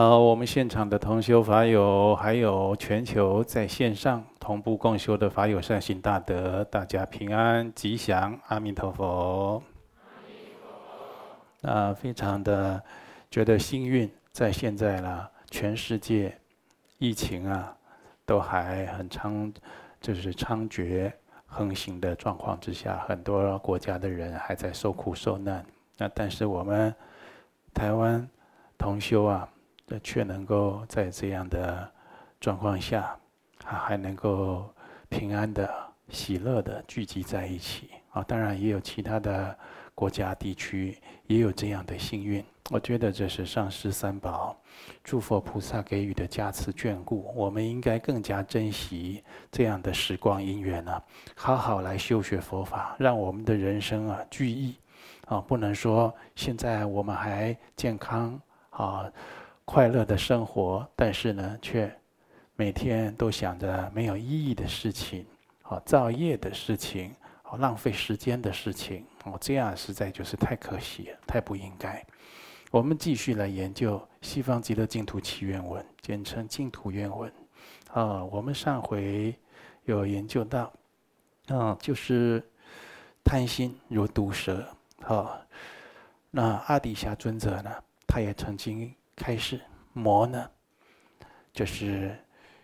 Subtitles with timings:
[0.00, 9.62] 好，我们现场的同修法友，还有全球在线上同步共修的法友善行大德，大家平安吉祥，阿弥陀佛。
[11.60, 12.82] 啊，非常的
[13.30, 16.34] 觉得幸运，在现在呢，全世界
[16.96, 17.76] 疫情啊，
[18.24, 19.54] 都还很猖，
[20.00, 21.12] 就是猖獗
[21.44, 25.62] 横行的状况之下，很多国家的人还在受苦受难。
[25.98, 26.94] 那但是我们
[27.74, 28.26] 台湾
[28.78, 29.46] 同修啊。
[29.98, 31.90] 却能够在这样的
[32.40, 33.16] 状况下，
[33.64, 34.72] 还能够
[35.08, 35.68] 平安的、
[36.08, 38.22] 喜乐的聚集在一起啊！
[38.22, 39.56] 当然，也有其他的
[39.94, 42.44] 国家地区也有这样的幸运。
[42.70, 44.56] 我觉得这是上师三宝、
[45.02, 51.02] 诸佛菩萨给予的加持眷顾，我们应该更加珍惜这样的时光因缘呢！
[51.34, 54.76] 好好来修学佛法，让我们的人生啊聚义
[55.26, 55.40] 啊！
[55.40, 59.10] 不能说现在我们还健康啊。
[59.72, 61.96] 快乐的生活，但是呢，却
[62.56, 65.24] 每天都想着没有意义的事情，
[65.62, 72.04] 哦，造业的事情，哦，浪费时间的事情，哦，这样实在就是太可惜了，太不应该。
[72.72, 77.32] 我们继续来研究《西方极乐净土祈愿文》，简称净土愿文。
[77.92, 79.32] 啊，我们上回
[79.84, 80.72] 有研究到，
[81.46, 82.44] 嗯，就是
[83.22, 84.66] 贪心如毒蛇。
[85.02, 85.40] 好，
[86.28, 87.70] 那阿底峡尊者呢，
[88.08, 88.92] 他也曾经。
[89.20, 89.60] 开始
[89.92, 90.50] 魔呢，
[91.52, 92.16] 就是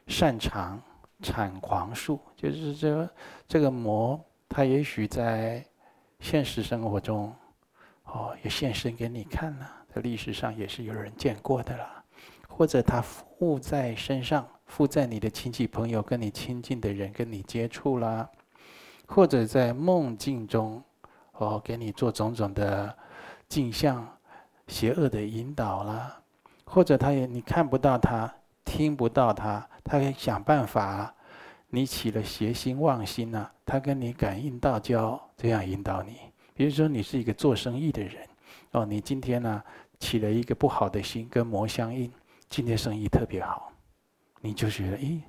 [0.07, 0.81] 擅长
[1.21, 3.11] 产狂术，就是这
[3.47, 4.19] 这个魔，
[4.49, 5.62] 他也许在
[6.19, 7.31] 现实生活中，
[8.05, 12.05] 哦，也现身给你看了，在历史上也是有人见过的了，
[12.49, 18.27] 或者他附在身上，附在你的亲戚朋友、跟你亲近的人跟你接触啦，
[19.07, 20.83] 或者在梦境中，
[21.33, 22.97] 哦，给你做种种的
[23.47, 24.09] 镜像、
[24.69, 26.23] 邪恶的引导啦。
[26.66, 28.31] 或者他也你看不到他，
[28.65, 31.15] 听不到他，他可以想办法，
[31.71, 36.19] 你起了邪心妄心呐、他跟你感应道交，这样引导你。
[36.53, 38.26] 比如说你是一个做生意的人，
[38.72, 39.62] 哦，你今天呢、
[40.00, 42.12] 起了一个不好的心，跟魔相应，
[42.49, 43.71] 今天生意特别好，
[44.41, 45.21] 你就觉得，咦，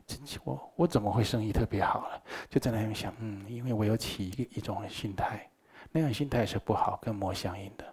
[0.44, 2.22] 我我怎么会生意特别好了？
[2.50, 5.50] 就在那边想，嗯，因为我有起一个一种心态，
[5.92, 7.86] 那样心态是不好，跟魔相应的。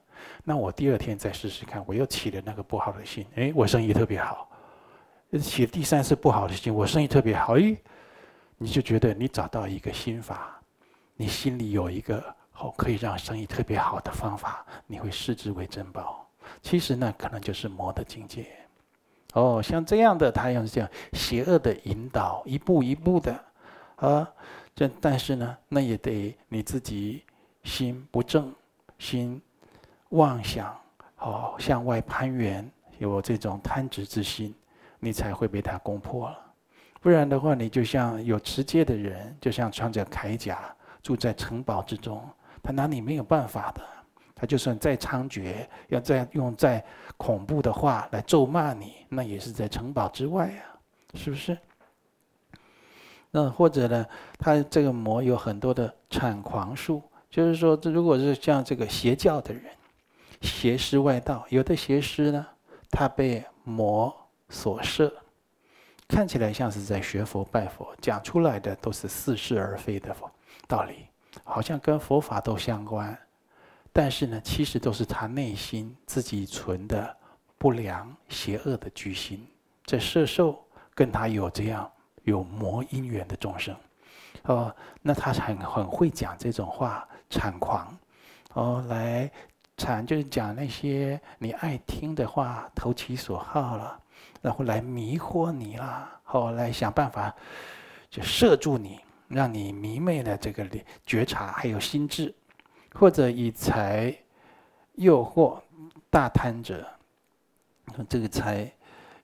[0.43, 4.51] 那我第二天再试试看，我又起了那个不好的心，哎，我生意特别好。
[5.41, 7.77] 起第三次不好的心，我生意特别好，哎，
[8.57, 10.61] 你就觉得你找到一个心法，
[11.17, 16.29] 你心里有一个好可以让生意特别好的方法，你会视之为珍宝。
[16.63, 18.47] 其实呢，可能就是魔的境界。
[19.33, 23.45] 哦，像这样的，他用这样邪恶的引导，一步一步的，
[23.97, 24.31] 啊，
[24.75, 27.25] 这但是呢，那也得你自己
[27.65, 28.55] 心不正，
[28.99, 29.41] 心。
[30.15, 30.73] 妄想，
[31.19, 34.55] 哦，向外攀援，有这种贪执之心，
[35.01, 36.39] 你才会被他攻破了。
[37.01, 42.23] 不然的话，你就像有持戒的人，就像穿着铠甲住在城堡之中，
[42.63, 43.83] 他拿你没有办法的。
[44.37, 46.85] 他就算再猖獗，要再用再
[47.17, 50.79] 恐怖的话来咒骂你，那也是在城堡之外啊，
[51.15, 51.59] 是不是？
[53.33, 54.07] 那或者呢，
[54.39, 59.65] 他这个魔有很多的产狂术，就是说，这如果是像这个邪教的人。
[60.45, 62.47] 邪师外道，有的邪师呢，
[62.91, 64.15] 他被魔
[64.51, 65.13] 所摄，
[66.07, 70.31] 看起来像是在学佛拜佛，讲出来的都是似是而非的佛
[70.69, 71.07] 道理，
[71.43, 73.19] 好像跟佛法都相关，
[73.93, 77.17] 但是呢，其实都是他内心自己存的
[77.57, 79.45] 不良邪恶的居心，
[79.85, 80.63] 这摄受
[80.95, 81.91] 跟他有这样
[82.25, 83.75] 有魔因缘的众生，
[84.43, 87.97] 哦，那他很很会讲这种话，猖狂，
[88.53, 89.31] 哦，来。
[89.77, 94.01] 禅就是讲那些你爱听的话，投其所好了，
[94.41, 97.35] 然后来迷惑你啦，后来想办法
[98.09, 100.65] 就摄住你，让你迷昧了这个
[101.05, 102.33] 觉察还有心智，
[102.95, 104.17] 或者以财
[104.95, 105.61] 诱惑
[106.09, 106.87] 大贪者，
[108.09, 108.73] 这个财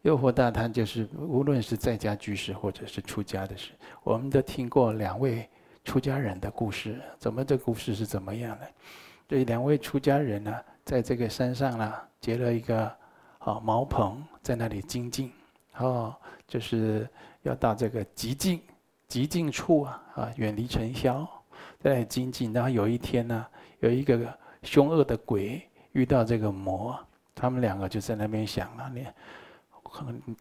[0.03, 3.71] 诱惑大贪就是无论是在家居士或者是出家的事，
[4.03, 5.49] 我们都听过两位
[5.85, 8.67] 出家人的故事，怎么这故事是怎么样的？
[9.31, 10.53] 这两位出家人呢，
[10.85, 12.85] 在这个山上呢，结了一个
[13.39, 15.31] 啊茅棚，在那里精进，
[15.77, 16.13] 哦，
[16.49, 17.09] 就是
[17.43, 18.61] 要到这个极静、
[19.07, 21.25] 极静处啊，啊，远离尘嚣，
[21.79, 22.53] 在那里精进。
[22.53, 23.47] 然后有一天呢，
[23.79, 25.63] 有一个凶恶的鬼
[25.93, 26.99] 遇到这个魔，
[27.33, 29.07] 他们两个就在那边想啊，你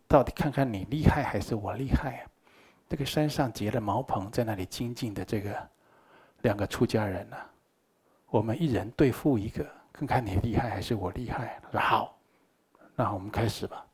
[0.08, 2.26] 到底看看你厉害还是我厉害啊？
[2.90, 5.56] 这个山上结了茅棚，在那里精进的这个
[6.42, 7.38] 两个出家人呢？
[8.30, 11.60] 我们一人对付一个，看看你厉害还是我厉害。
[11.64, 12.18] 他说好，
[12.96, 13.86] 那我们开始吧。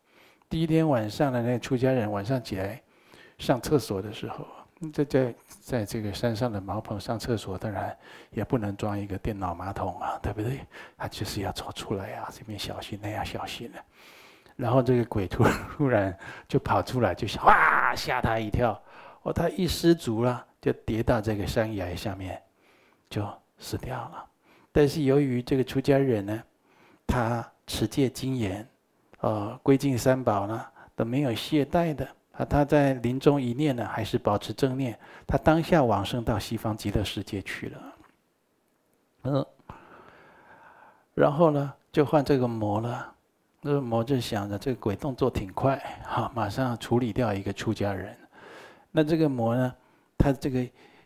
[0.50, 2.82] 第一天晚上的那出家人晚上起来
[3.38, 4.46] 上厕所的时候，
[4.94, 7.98] 在在在这个山上的茅棚上厕所，当然
[8.30, 10.60] 也不能装一个电脑马桶啊，对不对？
[10.98, 13.80] 他就是要走出来啊，这边小心，那样小心的。
[14.56, 15.44] 然后这个鬼突
[15.76, 16.18] 突然
[16.48, 18.82] 就跑出来，就哇吓他一跳，
[19.24, 22.42] 哦，他一失足了，就跌到这个山崖下面，
[23.10, 24.26] 就死掉了。
[24.72, 26.44] 但是由于这个出家人呢，
[27.08, 28.68] 他持戒精严，
[29.20, 30.66] 呃，归敬三宝呢
[30.96, 32.44] 都没有懈怠的啊。
[32.44, 34.98] 他在临终一念呢，还是保持正念。
[35.26, 37.82] 他当下往生到西方极乐世界去了。
[39.24, 39.46] 嗯，
[41.14, 43.14] 然后呢，就换这个魔了。
[43.62, 48.16] 那个魔就想着这个鬼动作挺快，哈，马上处理掉一个出家人。
[48.92, 49.74] 那这个魔呢，
[50.20, 50.64] 他这个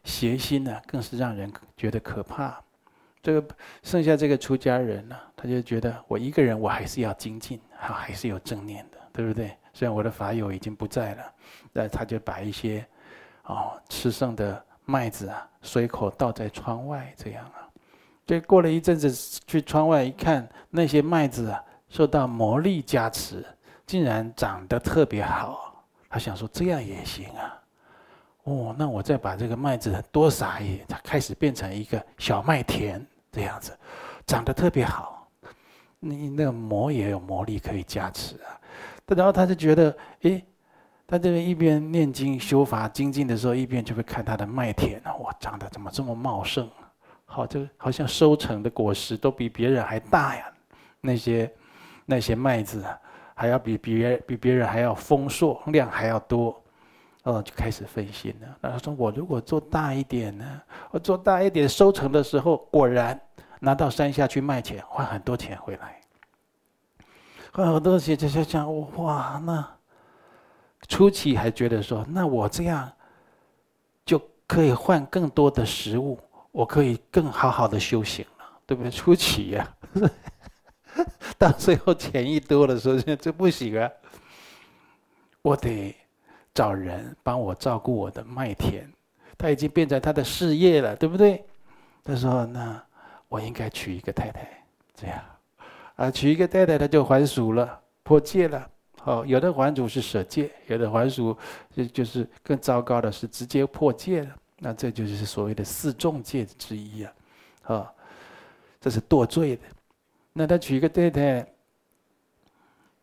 [0.10, 2.60] 邪心呢，更是让人觉得可怕。
[3.22, 9.56] 这个剩下这个出家人呢，他就觉得我一个人我还是要精进，哈，还是有正念的，对不对？
[9.72, 11.34] 虽然我的法友已经不在了，
[11.72, 12.84] 那他就把一些
[13.44, 17.70] 哦吃剩的麦子啊，随口倒在窗外，这样啊。
[18.26, 19.12] 就过了一阵子，
[19.46, 23.46] 去窗外一看，那些麦子啊，受到魔力加持，
[23.86, 25.86] 竟然长得特别好。
[26.10, 27.62] 他想说这样也行啊。
[28.44, 33.78] 哦，那我再把这个麦子多撒一点，它开始变成一个小麦田这样子，
[34.26, 35.28] 长得特别好。
[36.00, 38.58] 你那个魔也有魔力可以加持啊。
[39.06, 40.44] 他然后他就觉得，诶，
[41.06, 46.70] 他这边一边念经修法精进的时候，一边就会看他的麦田啊，哇，长得怎么这么茂盛？
[47.26, 50.46] 好，就好像收成的果实都比别人还大呀。
[51.02, 51.52] 那些
[52.06, 52.98] 那些麦子啊，
[53.36, 56.64] 还要比别人比别人还要丰硕，量还要多。
[57.24, 58.58] 哦，就开始分心了。
[58.62, 60.62] 然后说：“我如果做大一点呢？
[60.90, 63.20] 我做大一点，收成的时候，果然
[63.60, 66.00] 拿到山下去卖钱，换很多钱回来。
[67.52, 68.66] 换很多钱，就就想
[69.04, 69.78] 哇，那
[70.88, 72.90] 初期还觉得说，那我这样
[74.06, 76.18] 就可以换更多的食物，
[76.52, 78.90] 我可以更好好的修行了，对不对？
[78.90, 79.76] 初期呀、
[80.96, 81.04] 啊，
[81.38, 83.92] 到最后钱一多的时候，这不行啊，
[85.42, 85.94] 我得。”
[86.60, 88.86] 找人帮我照顾我的麦田，
[89.38, 91.42] 他已经变成他的事业了，对不对？
[92.04, 92.84] 他说：“那
[93.30, 94.62] 我应该娶一个太太，
[94.94, 95.24] 这样
[95.96, 98.70] 啊，娶一个太太他就还俗了，破戒了。
[99.00, 101.34] 好，有的还俗是舍戒，有的还俗
[101.74, 104.36] 就就是更糟糕的是直接破戒了。
[104.58, 107.14] 那这就是所谓的四重戒之一啊，
[107.64, 107.94] 啊，
[108.82, 109.62] 这是堕罪的。
[110.34, 111.48] 那他娶一个太太，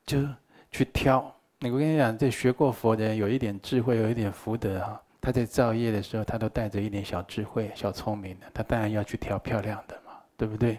[0.05, 0.23] 就
[0.71, 1.33] 去挑。”
[1.63, 5.01] 我跟你讲，这学过佛的人有一点智慧，有一点福德哈。
[5.23, 8.47] 他在造业的时候，他都带着一点小智慧、小聪明的。
[8.53, 10.79] 他当然要去挑漂亮的嘛，对不对？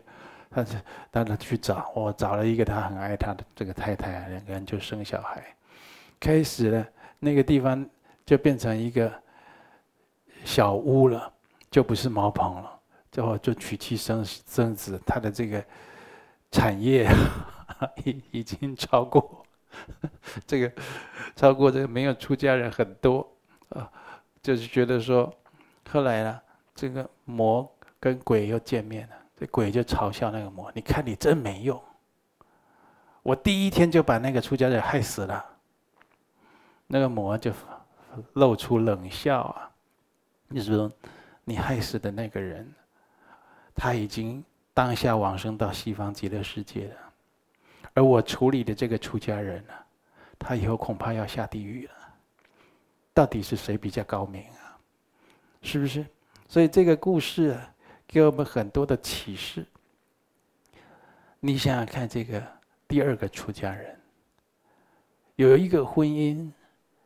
[0.52, 0.80] 他是
[1.10, 5.44] 当他去找，我找了一个他很爱他的这个太太，两个人就生小孩。
[6.20, 6.88] 开始呢，
[7.20, 7.84] 那个地方
[8.24, 9.12] 就变成一个
[10.46, 11.34] 小屋了，
[11.72, 12.80] 就不是茅棚了。
[13.12, 15.66] 最后就娶妻生生子，他的这个
[16.52, 17.10] 产业
[18.06, 19.44] 已 已经超过。
[20.46, 20.72] 这个
[21.36, 23.28] 超过这个没有出家人很多
[23.70, 23.92] 啊，
[24.42, 25.34] 就是觉得说，
[25.90, 26.42] 后来呢，
[26.74, 31.82] 这个魔跟鬼又见面了，这鬼就嘲笑那个魔：“你看你真没用，
[33.24, 35.46] 我第一天就把那个出家人害死了。”
[36.90, 37.52] 那个魔就
[38.34, 39.70] 露出冷笑啊，
[40.48, 40.90] 你说
[41.44, 42.74] 你害死的那个人，
[43.76, 47.07] 他已经当下往生到西方极乐世界了。
[47.98, 49.74] 而我处理的这个出家人呢，
[50.38, 51.94] 他以后恐怕要下地狱了。
[53.12, 54.78] 到底是谁比较高明啊？
[55.64, 56.06] 是不是？
[56.48, 57.74] 所以这个故事啊，
[58.06, 59.66] 给我们很多的启示。
[61.40, 62.40] 你想想看，这个
[62.88, 64.00] 第二个出家人，
[65.36, 66.52] 有一个婚姻，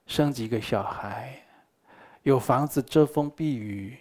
[0.08, 1.42] 生几个小孩，
[2.24, 3.98] 有房子遮风避雨，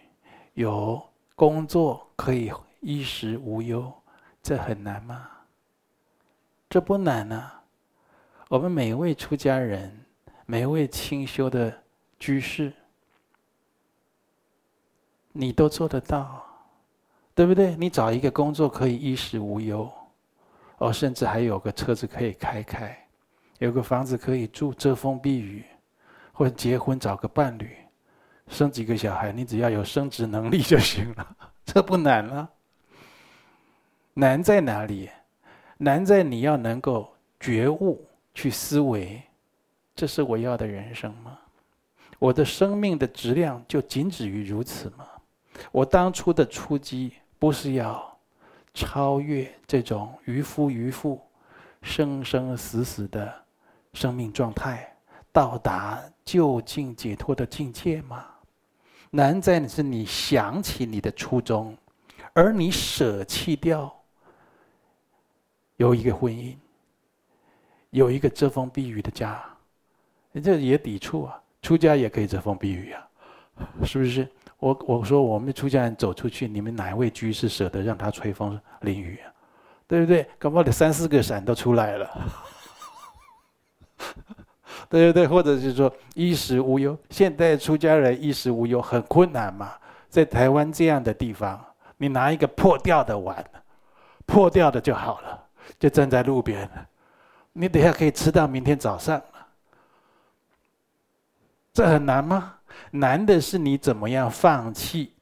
[0.54, 1.00] 有
[1.36, 3.92] 工作可以衣食无忧，
[4.42, 5.30] 这很难吗？
[6.70, 7.64] 这不难啊！
[8.48, 9.92] 我们每一位出家人，
[10.46, 11.76] 每一位清修的
[12.16, 12.72] 居士，
[15.32, 16.46] 你都做得到，
[17.34, 17.74] 对不对？
[17.74, 19.92] 你找一个工作可以衣食无忧，
[20.78, 22.96] 哦，甚至还有个车子可以开开，
[23.58, 25.64] 有个房子可以住，遮风避雨，
[26.32, 27.76] 或者结婚找个伴侣，
[28.46, 31.36] 生几个小孩，你只要有生殖能力就行了，
[31.66, 32.48] 这不难啊。
[34.14, 35.10] 难在哪里？
[35.82, 37.10] 难在你要能够
[37.40, 39.22] 觉悟去思维，
[39.94, 41.38] 这是我要的人生吗？
[42.18, 45.06] 我的生命的质量就仅止于如此吗？
[45.72, 48.14] 我当初的出击不是要
[48.74, 51.18] 超越这种渔夫渔妇、
[51.80, 53.32] 生生死死的
[53.94, 54.94] 生命状态，
[55.32, 58.26] 到达究竟解脱的境界吗？
[59.08, 61.74] 难在的是你想起你的初衷，
[62.34, 63.90] 而你舍弃掉
[65.80, 66.54] 有一个婚姻，
[67.88, 69.42] 有一个遮风避雨的家，
[70.44, 71.40] 这也抵触啊！
[71.62, 73.08] 出家也可以遮风避雨啊，
[73.82, 74.28] 是不是？
[74.58, 79.32] 我我说我们出家人走出去，你们哪一位居士舍得让他吹风淋雨啊？
[79.88, 80.28] 对不对？
[80.38, 82.10] 搞不好得三四个伞都出来了，
[84.90, 85.26] 对不对？
[85.26, 89.72] 或者是说衣食无忧，现在出家人衣食无忧很困难嘛。
[90.10, 91.58] 在台湾这样的地方，
[91.96, 93.42] 你拿一个破掉的碗，
[94.26, 95.46] 破掉的就好了，
[95.78, 96.68] 就站在路边，
[97.52, 99.22] 你等下可以吃到明天早上。
[101.72, 102.54] 这很难吗？
[102.90, 105.14] 难的是你怎么样放弃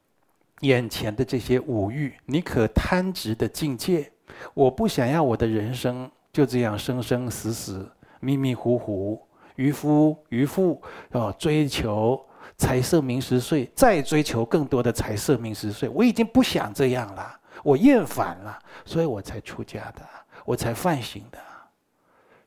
[0.61, 4.11] 眼前的这些五欲，你可贪执的境界。
[4.53, 7.89] 我不想要我的人生就这样生生死死、
[8.19, 9.21] 迷迷糊糊、
[9.55, 12.23] 愚夫愚妇哦，追求
[12.57, 15.89] 财色名食睡，再追求更多的财色名食睡。
[15.89, 20.01] 我已经不想这样了，我厌烦了，所以我才出家的，
[20.49, 21.37] 我才梵行的，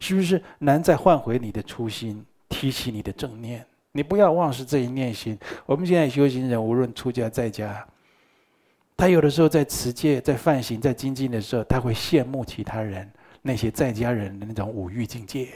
[0.01, 0.43] 是不是？
[0.59, 3.65] 难再换回你的初心，提起你的正念。
[3.93, 5.39] 你不要忘失这一念心。
[5.67, 7.87] 我们现在修行人，无论出家在家，
[8.97, 13.09] 他有的时候在持戒、在犯行、在精进的时候，他会羡慕其他人
[13.41, 15.51] 那些在家人的那种五欲境界。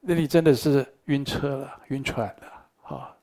[0.00, 3.14] 那你真的是晕车了、晕船了，啊，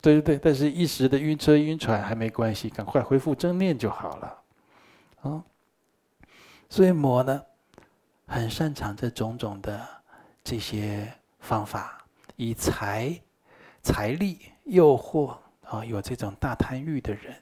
[0.00, 0.38] 对对对。
[0.42, 4.38] 但是一时的晕车、晕船还没关系，赶快恢复正念就好了，
[5.20, 5.44] 啊。
[6.74, 7.40] 所以魔呢，
[8.26, 9.80] 很擅长这种种的
[10.42, 12.04] 这些方法。
[12.34, 13.16] 以财、
[13.80, 17.32] 财力诱惑啊，有这种大贪欲的人，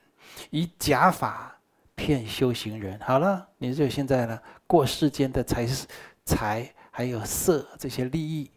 [0.51, 1.59] 以假法
[1.95, 3.01] 骗修行人。
[3.01, 5.67] 好了，你就现在呢，过世间的财、
[6.27, 8.51] 财还有色这些利益，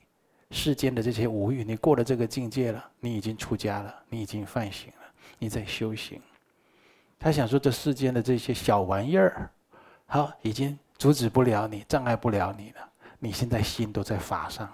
[0.51, 5.07] 世间的这些五欲，你过了这个境界了，你已经出家了，你已经犯行了，
[5.39, 6.21] 你在修行。
[7.17, 9.49] 他想说，这世间的这些小玩意儿，
[10.07, 12.89] 好，已经阻止不了你，障碍不了你了。
[13.19, 14.67] 你现在心都在法上。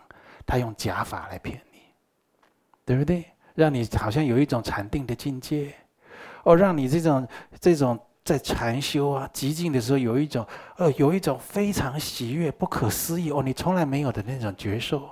[0.44, 1.80] 他用假法来骗你，
[2.84, 3.24] 对不对？
[3.54, 5.74] 让你好像有一种禅定的境界，
[6.44, 7.28] 哦，让你这种
[7.60, 10.46] 这种在禅修啊、寂静的时候，有一种
[10.78, 15.08] 呃，有一种非常喜悦、不可思议哦，你从来没有的那种觉受，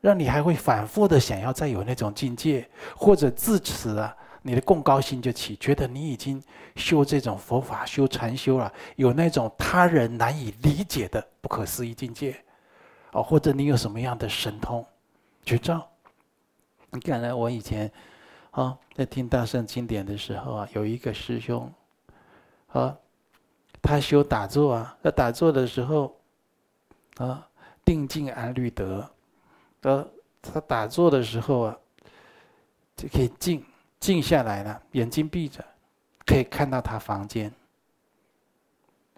[0.00, 4.14] 让你还会反复的想要再有那种境界，或者自此啊，
[4.46, 6.42] 你的共高兴就起，觉得你已经
[6.76, 12.36] 修这种佛法、修禅修了，有那种他人难以理解的不可思议境界。
[13.12, 14.84] 哦，或者你有什么样的神通
[15.44, 15.88] 绝招？
[16.90, 17.90] 你看来我以前
[18.50, 21.72] 啊，在听大圣经典的时候啊，有一个师兄
[22.68, 22.94] 啊，
[23.80, 26.14] 他修打坐啊，在打坐的时候
[27.16, 27.48] 啊，
[27.82, 29.10] 定静安虑得，
[29.80, 30.06] 呃，
[30.42, 31.78] 他打坐的时候啊，
[32.94, 33.64] 就可以静
[34.04, 35.64] 静下来了，眼睛闭着，
[36.26, 37.50] 可以看到他房间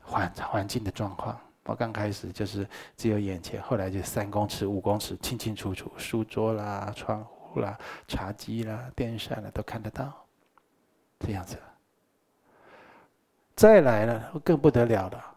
[0.00, 1.36] 环环境的状况。
[1.64, 2.64] 我刚开始就是
[2.96, 7.76] 只有眼前，后来就三公尺、五公尺，清清楚楚，书桌啦、窗户啦、
[8.06, 10.12] 茶几啦、电扇啦，都看得到，
[11.18, 11.58] 这样子。
[13.56, 15.34] 再来了，更不得了了。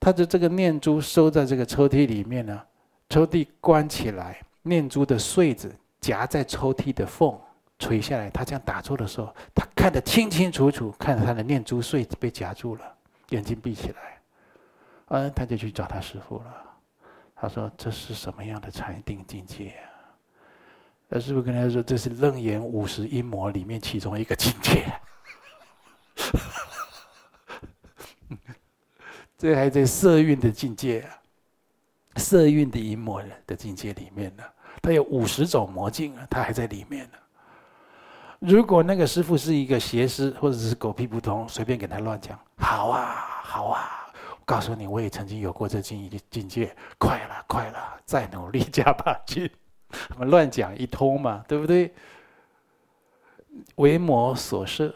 [0.00, 2.60] 他的这个念珠收在这个抽屉里面呢，
[3.08, 7.38] 抽屉关起来，念珠的穗子夹在抽屉的缝
[7.78, 8.30] 垂下来。
[8.30, 12.96] 他这样打坐的时候，他看得清清楚楚，看着他的念珠穗被夹住了，
[13.30, 14.20] 眼睛闭起来。
[15.08, 16.54] 嗯，他就去找他师父了。
[17.36, 19.90] 他说：“这是什么样的禅定境界啊？”
[21.10, 24.86] 他师父跟他说：“这是楞严五十阴魔里面其中一个境界。”
[29.36, 31.18] 这还在色蕴的境界啊，
[32.16, 34.42] 色蕴的阴魔的境界里面呢。
[34.80, 37.18] 他有五十种魔境啊，他还在里面呢。
[38.46, 44.12] 如果那个师傅是一个邪师，或者是狗屁不通，随便给他乱讲，好啊，好啊。
[44.32, 49.50] 我告诉你，我也曾经有过这境境界，快了，快了，再努力加把劲。
[50.10, 51.94] 我们乱讲一通嘛，对不对？
[53.76, 54.94] 为魔所摄，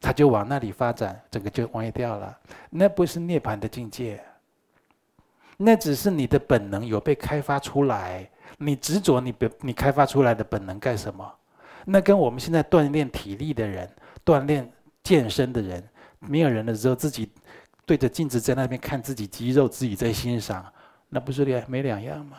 [0.00, 2.36] 他就往那里发展，整个就歪掉了。
[2.70, 4.20] 那不是涅槃的境界，
[5.56, 8.28] 那只是你的本能有被开发出来。
[8.58, 11.32] 你执着你被你开发出来的本能干什么？
[11.86, 13.90] 那跟我们现在锻炼体力的人、
[14.22, 14.70] 锻炼
[15.02, 15.82] 健身的人，
[16.18, 17.32] 没有人的时候自己。
[17.86, 20.66] 对着镜子在那边看自己肌肉，自己在欣赏，
[21.08, 22.38] 那不是两没两样吗？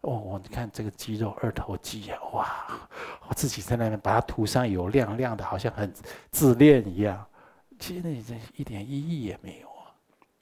[0.00, 2.66] 哦，你看这个肌肉二头肌啊，哇！
[3.28, 5.92] 我自己在那边把它涂上油，亮亮的，好像很
[6.30, 7.22] 自恋一样。
[7.78, 9.92] 其实那这一点意义也没有啊。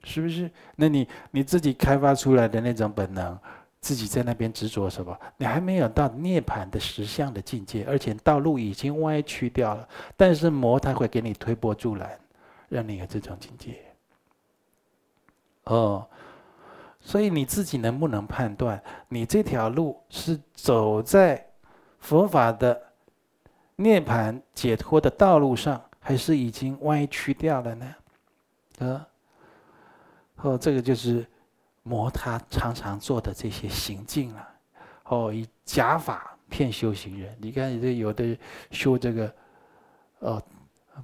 [0.05, 0.49] 是不是？
[0.77, 3.37] 那你你自己开发出来的那种本能，
[3.85, 5.15] 自己在那边执着什么？
[5.37, 9.87] 你还没有到涅槃的实相的境界，而且道路已经歪曲掉了。
[10.17, 12.19] 但是魔他会给你推波助澜，
[12.71, 13.85] 让你有这种境界。
[15.65, 16.09] 哦，
[16.99, 21.47] 所以你自己能不能判断，你这条路是走在
[21.99, 22.83] 佛法的
[23.77, 27.95] 涅槃解脱的道路上，还是已经歪曲掉了呢？
[28.79, 29.07] 啊？
[30.37, 31.27] 哦，这个就是
[31.85, 34.51] 魔他常常做的这些行径啊。
[35.05, 37.37] 哦，以假法骗修行人。
[37.41, 38.37] 你看，这有的
[38.71, 39.35] 修这个，
[40.21, 40.43] 哦，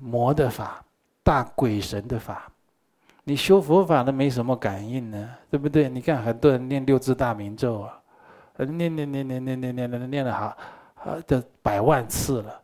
[0.00, 0.84] 魔的法，
[1.22, 2.50] 大鬼神的法。
[3.24, 5.88] 你修佛法都没什么感应呢，对不对？
[5.88, 8.02] 你看很多人念六字大明咒啊，
[8.56, 10.56] 念念念念念念念念念了好，
[11.04, 12.62] 啊，的百万次了，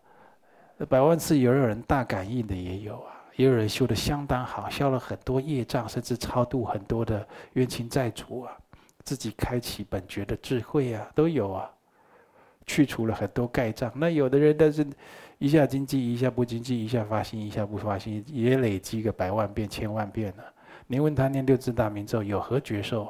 [0.89, 3.13] 百万次有有人大感应的也有啊。
[3.37, 8.57] 也有人修得相当好，消了很多业障，甚至超度很多的冤亲债主啊，
[9.05, 11.71] 自己开启本觉的智慧啊，都有啊，
[12.67, 13.93] 去除了很多盖障。
[13.95, 14.87] 那有的人，但是
[15.39, 20.45] 一下经济，一下不经济，一下发心，一下不发心，也累积个百万遍、千万遍了。
[20.87, 23.09] 你问他念六字大明咒有何觉受？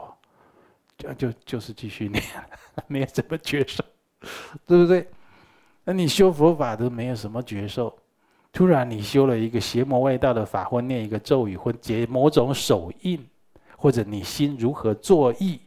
[0.98, 2.22] 就就就是继续念，
[2.88, 3.84] 没有什么觉受，
[4.66, 5.06] 对不对？
[5.84, 7.96] 那你修佛法都没有什么觉受。
[8.56, 13.22] 突然，你修了一个邪魔外道的法，或念一个咒语，或结某种手印，
[13.76, 15.60] 或者你心如何作意，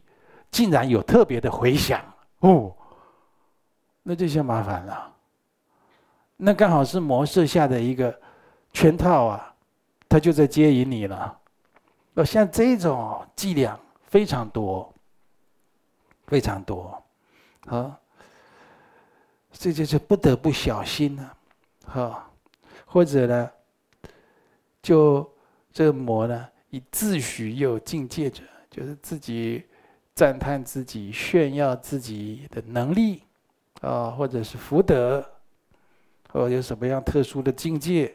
[0.50, 2.02] 竟然有特别的回响
[2.40, 2.74] 哦，
[4.02, 5.14] 那就像麻烦了。
[6.36, 8.12] 那刚好是魔设下的一个
[8.72, 9.54] 圈套啊，
[10.08, 11.38] 他就在接引你了。
[12.14, 13.78] 哦，像这种伎俩
[14.08, 14.92] 非常多，
[16.26, 17.00] 非常多，
[17.66, 17.96] 啊，
[19.52, 21.36] 这就是不得不小心了，
[21.86, 22.26] 哈。
[22.92, 23.50] 或者呢，
[24.82, 25.32] 就
[25.72, 29.64] 这个魔呢，以自诩有境界者，就是自己
[30.12, 33.22] 赞叹自己、炫耀自己的能力
[33.80, 35.24] 啊，或者是福德，
[36.30, 38.12] 或者有什么样特殊的境界，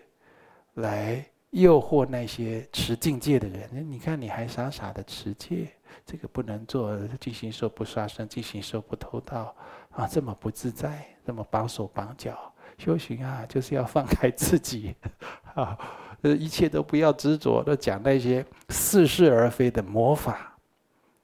[0.74, 3.90] 来诱惑那些持境界的人。
[3.90, 5.70] 你看，你还傻傻的持戒，
[6.06, 9.56] 这个不能做，进行说不杀生，进行说不偷盗
[9.92, 12.52] 啊，这么不自在，这么绑手绑脚。
[12.78, 14.96] 修行啊，就是要放开自己，
[15.56, 15.78] 啊，
[16.22, 20.52] 一切都不要执着，都讲那些似是而非的魔法。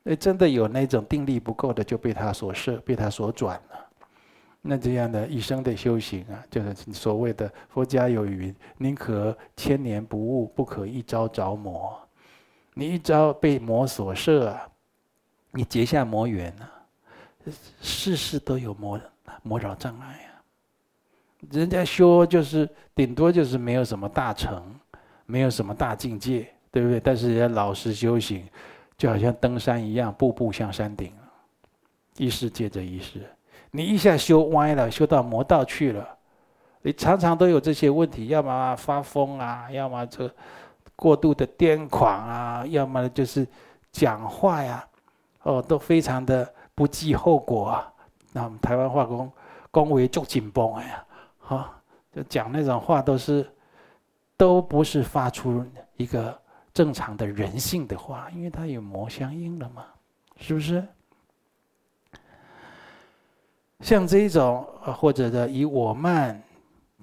[0.04, 3.88] 那真的有那种定力不够的，就被他所摄，被他所转了。
[4.64, 12.00] 那这样的一生的修行啊，就是所谓的佛家有云：宁可千年不悟，不可一朝着魔。
[12.74, 14.70] 你一朝被魔所摄啊，
[15.52, 16.72] 你结下魔缘啊，
[17.82, 19.00] 事事都有魔
[19.44, 20.31] 魔扰障碍啊。
[21.50, 24.64] 人家修就是顶多就是没有什么大成，
[25.26, 27.00] 没有什么大境界，对不对？
[27.00, 28.48] 但是人家老实修行，
[28.96, 31.12] 就好像登山一样，步步向山顶，
[32.18, 33.28] 一世接着一世。
[33.72, 36.08] 你一下修歪了，修到魔道去了，
[36.84, 40.32] 你常常都有这些问题，要么发疯啊，要么这
[40.96, 43.48] 过度的癫狂啊，要么就是
[43.92, 44.88] 讲话呀，
[45.42, 47.92] 哦，都非常的不计后果啊。
[48.32, 49.32] 那我们台湾话讲，
[49.74, 51.04] 讲话足紧绷哎呀。
[51.56, 51.82] 啊，
[52.14, 53.46] 就讲那种话都是，
[54.38, 55.66] 都不是发出
[55.98, 56.40] 一个
[56.74, 59.86] 正常的人性的话，因为它有魔相应了嘛，
[60.38, 60.86] 是不是？
[63.82, 66.42] 像这种或者的以我慢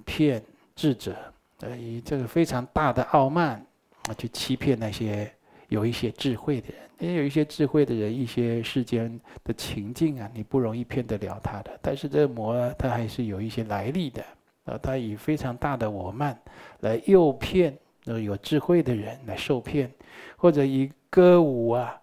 [0.05, 0.41] 骗
[0.75, 1.15] 智者，
[1.59, 3.63] 呃，以这个非常大的傲慢
[4.07, 5.31] 啊，去欺骗那些
[5.67, 11.77] 有一些智慧的人，也有一些智慧的人，一些世间的情境啊，你不容易骗得了他的。
[11.81, 14.23] 但是这个魔，他还是有一些来历的。
[14.65, 16.39] 啊他以非常大的我慢
[16.81, 19.91] 来诱骗有智慧的人来受骗，
[20.37, 21.99] 或者以歌舞啊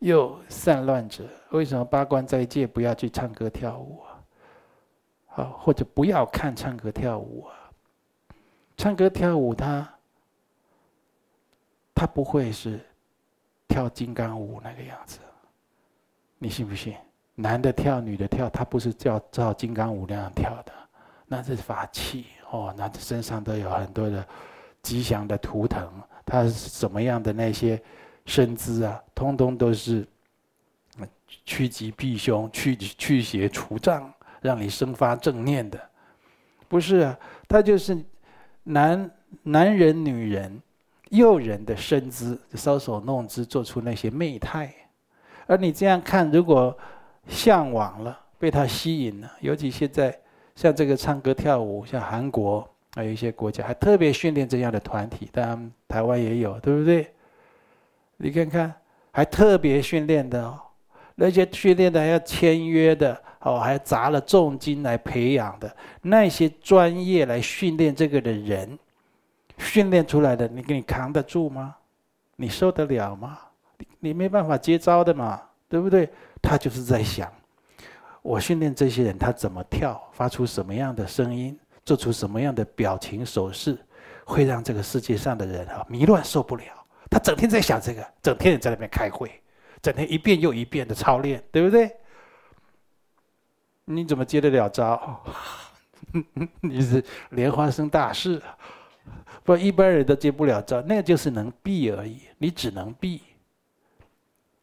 [0.00, 1.24] 诱散乱者。
[1.50, 4.22] 为什么八关斋戒不要去唱歌跳舞啊？
[5.26, 7.54] 好，或者不要看唱歌跳舞啊？
[8.76, 9.88] 唱歌跳舞他，
[11.94, 12.80] 他他不会是
[13.68, 15.18] 跳金刚舞那个样子，
[16.38, 16.96] 你信不信？
[17.34, 20.72] 男的跳，女的跳，他不是叫照金刚舞那样跳的。
[21.32, 24.26] 那是法器哦，那身上都有很多的
[24.82, 25.88] 吉祥的图腾，
[26.26, 27.80] 它是什么样的那些
[28.26, 30.04] 身姿啊，通通都是
[31.46, 35.80] 趋吉避凶、去去邪除障，让你生发正念的。
[36.66, 37.16] 不是啊，
[37.46, 37.96] 他就是
[38.64, 39.08] 男
[39.44, 40.60] 男人、女人、
[41.10, 44.74] 诱人的身姿，搔首弄姿，做出那些媚态。
[45.46, 46.76] 而你这样看，如果
[47.28, 50.20] 向往了，被他吸引了，尤其现在。
[50.60, 57.10] 像这个唱歌跳舞，像韩国还有一些国家还特别训练这样的团体，当然台湾也有，对不对？
[58.18, 58.74] 你看看，
[59.10, 60.60] 还特别训练的哦，
[61.14, 68.78] 那些训练的还要签约的哦，还砸了重金来培养的那些专业来训练这个的人，
[69.56, 71.74] 训练出来的，你给你扛得住吗？
[72.36, 73.38] 你受得了吗？
[73.78, 76.06] 你你没办法接招的嘛，对不对？
[76.42, 77.32] 他就是在想，
[78.22, 83.78] 我训练这些人，他怎么跳，发出什么样的声音，做出什么样的表情手势，
[84.24, 86.64] 会让这个世界上的人啊迷乱受不了。
[87.10, 89.30] 他整天在想这个，整天也在那边开会，
[89.82, 91.90] 整天一遍又一遍的操练，对不对？
[93.84, 95.20] 你怎么接得了招？
[96.60, 98.40] 你是莲花生大师，
[99.42, 103.22] 不，一般人都接不了招，那个就是能避而已，你只能避。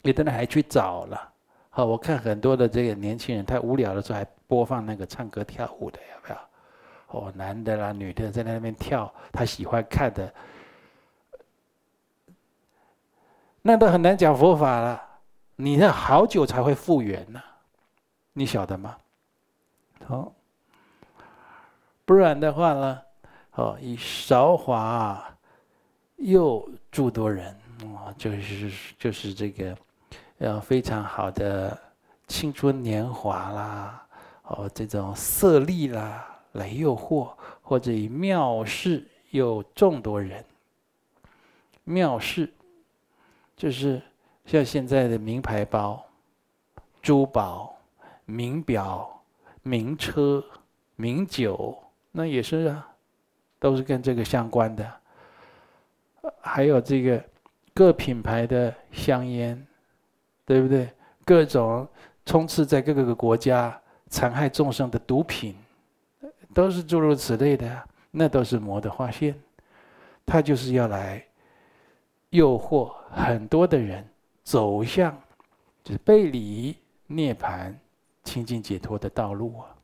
[0.04, 1.34] 有的人还去找了，
[1.78, 7.20] 好，我看很多的这个年轻人，他无聊的时候还播放那个唱歌跳舞的，有没有？
[7.20, 10.34] 哦，男的啦，女的在那边跳，他喜欢看的。
[13.62, 15.00] 那都很难讲佛法了，
[15.56, 17.40] 你要好久才会复原呢，
[18.34, 18.98] 你晓得吗？
[20.08, 20.34] 好，
[22.06, 23.02] 不然的话呢，
[23.54, 25.24] 哦，以韶华
[26.16, 27.56] 又诸多人
[27.96, 29.78] 啊，就是就是这个，
[30.38, 31.78] 要非常好的
[32.28, 34.08] 青春年华啦，
[34.44, 40.44] 哦，这种色力啦来诱惑，或者以妙事诱众多人，
[41.84, 42.52] 妙事。
[43.56, 44.00] 就是
[44.46, 46.06] 像现在的名牌包、
[47.02, 47.76] 珠宝、
[48.26, 49.24] 名表、
[49.64, 50.46] 名车、
[50.96, 51.76] 名酒，
[52.12, 52.88] 那也是啊，
[53.58, 54.94] 都是跟这个相关的。
[56.40, 57.24] 还有这个
[57.74, 59.66] 各品牌的香烟，
[60.48, 60.90] 对不对？
[61.26, 61.86] 各种
[62.26, 63.80] 充斥在各个国家
[64.10, 65.56] 残害众生的毒品，
[66.54, 69.36] 都是诸如此类的，那都是魔的化身，
[70.26, 71.24] 他就是要来。
[72.32, 74.06] 诱惑很多的人
[74.44, 75.18] 走向
[75.82, 77.74] 就是背离涅槃、
[78.22, 79.76] 清净解脱的道路啊！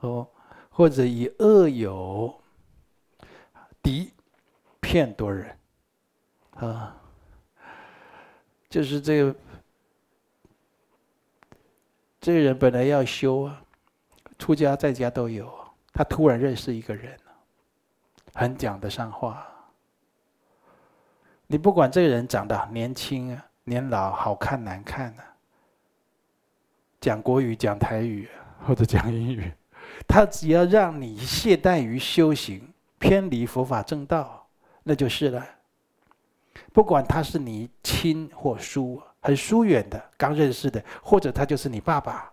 [0.00, 0.28] 哦，
[0.70, 2.32] 或者以恶友
[3.82, 4.12] 敌
[4.80, 5.58] 骗多人
[6.54, 6.96] 啊，
[8.68, 9.36] 就是这个
[12.20, 13.62] 这个人本来要修啊，
[14.38, 15.52] 出家在家都有，
[15.92, 17.18] 他突然认识一个人，
[18.34, 19.46] 很讲得上话。
[21.46, 25.24] 你不管这个人长得年轻啊、年老、好看难看啊，
[27.00, 28.28] 讲国语、讲台语
[28.66, 29.50] 或者讲英语，
[30.06, 34.46] 他只要让你懈怠于修行、偏离佛法正道，
[34.82, 35.57] 那就是了。
[36.72, 42.32] 不管他是你亲或疏、很疏远的、刚认识的，或者他就是你爸爸、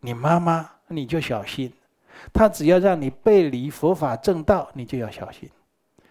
[0.00, 1.72] 你妈妈，你就小心。
[2.32, 5.48] 他只要让你背离佛法正道，你就要小心。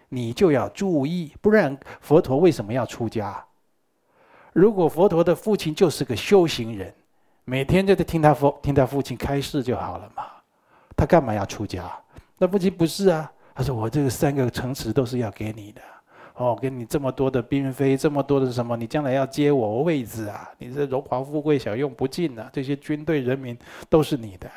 [0.09, 3.45] 你就要注意，不然佛陀为什么要出家？
[4.51, 6.93] 如果佛陀的父亲就是个修行人，
[7.45, 10.25] 每天就在听他父听他父亲开示就好了嘛，
[10.97, 11.89] 他干嘛要出家？
[12.37, 15.81] 那父亲不是啊，他说我这个三个城池都是要给你的，
[16.41, 23.55] 哦，给你这么多的嫔妃，这么多的什么，你将来要接我位置啊，你这荣华富贵享用不尽啊，这些军队人民
[23.87, 24.49] 都是你的，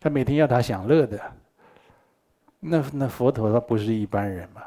[0.00, 1.20] 他每天要他享乐的。
[2.58, 4.62] 那那佛陀他不是一般人嘛？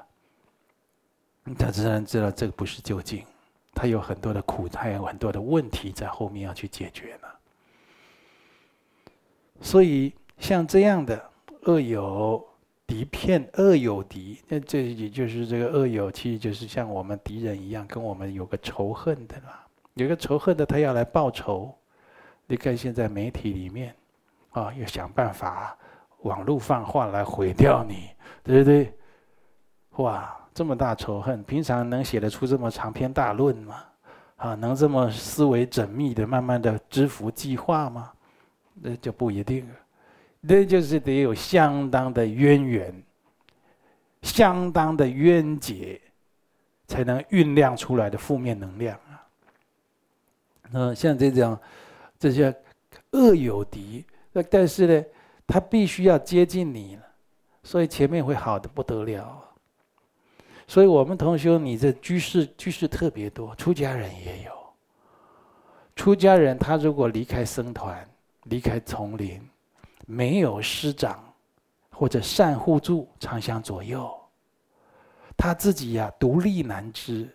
[1.57, 3.25] 他自然知道这个不是究竟，
[3.73, 7.27] 他有很多的苦，他有很多的问题在后面要去解决呢。
[9.59, 11.19] 所以像这样的
[11.63, 12.47] 恶友
[12.87, 19.67] 敌骗，恶友敌，那这也就是这个恶友，其实就是像我们敌人一样，跟我们有个仇恨的啦。
[19.95, 21.75] 有个仇恨的，他要来报仇。
[22.47, 23.93] 你看现在媒体里面
[24.51, 25.77] 啊，要想办法。
[26.23, 28.09] 网络放话来毁掉你，
[28.43, 28.91] 对不对？
[29.97, 33.83] 哇，这么大仇恨，平常能写得出这么长篇大论吗？
[34.37, 38.11] 啊，能这么思维缜密的，慢慢的知福计划吗？
[38.73, 39.69] 那就不一定，
[40.41, 43.03] 那就是得有相当的渊源，
[44.21, 45.99] 相当的渊结，
[46.87, 49.27] 才能酝酿出来的负面能量啊。
[50.73, 51.57] 嗯，像这种
[52.19, 52.55] 这些
[53.11, 55.05] 恶友敌，那但是呢？
[55.49, 57.03] 他必须要接近你了，
[57.63, 59.41] 所以前面会好的不得了。
[60.67, 64.51] 所以我们同修，你这居士居士特别多，出家人也有。
[65.95, 68.05] 出家人他如果离开僧团，
[68.43, 69.41] 离开丛林，
[70.09, 71.21] 没有师长
[71.91, 74.09] 或者善护助常相左右，
[75.35, 77.29] 他自己呀独立难支，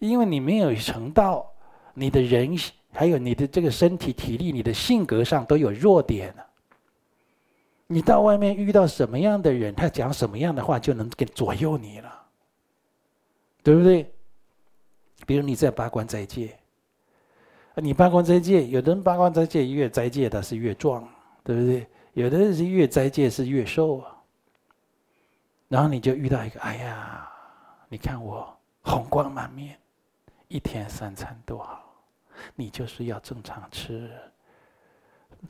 [0.00, 1.48] 因为你没有成道，
[1.94, 2.56] 你的人
[2.92, 6.34] 还有你的这个身体体力，你的性格上都有弱点。
[7.86, 12.26] 你到外面遇到什么样的人，他讲什么样的话就能给左右你了，
[13.62, 14.12] 对不对？
[15.24, 16.58] 比如你在八关斋戒，
[17.76, 21.08] 你八关斋戒，有的人八关斋戒越斋戒的是越壮，
[21.50, 21.84] 对不对？
[22.12, 24.16] 有的人是越斋戒是越瘦啊。
[25.66, 27.28] 然后你就遇到一个，哎呀，
[27.88, 29.76] 你看我红光满面，
[30.46, 31.92] 一天三餐多好，
[32.54, 34.08] 你就是要正常吃，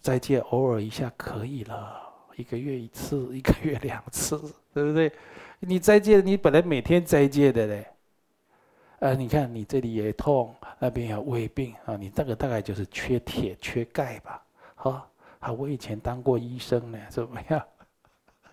[0.00, 2.00] 斋戒偶尔一下可以了，
[2.34, 4.38] 一个月一次， 一个月两次，
[4.72, 5.12] 对不对？
[5.58, 7.86] 你斋戒，你本来每天斋戒的嘞。
[9.00, 14.42] 啊，你看你这里也痛，那边有胃病啊，你这个大概就是缺铁、缺钙吧？
[14.74, 15.09] 好，
[15.40, 17.62] 啊，我以前当过医生呢， 怎么样？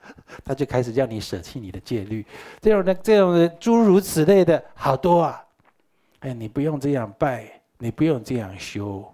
[0.44, 2.26] 他就开始叫你舍弃你的戒律，
[2.62, 5.44] 这种的、这种的诸如此类的好多啊！
[6.20, 9.06] 哎，你不用这样拜，你不用这样修，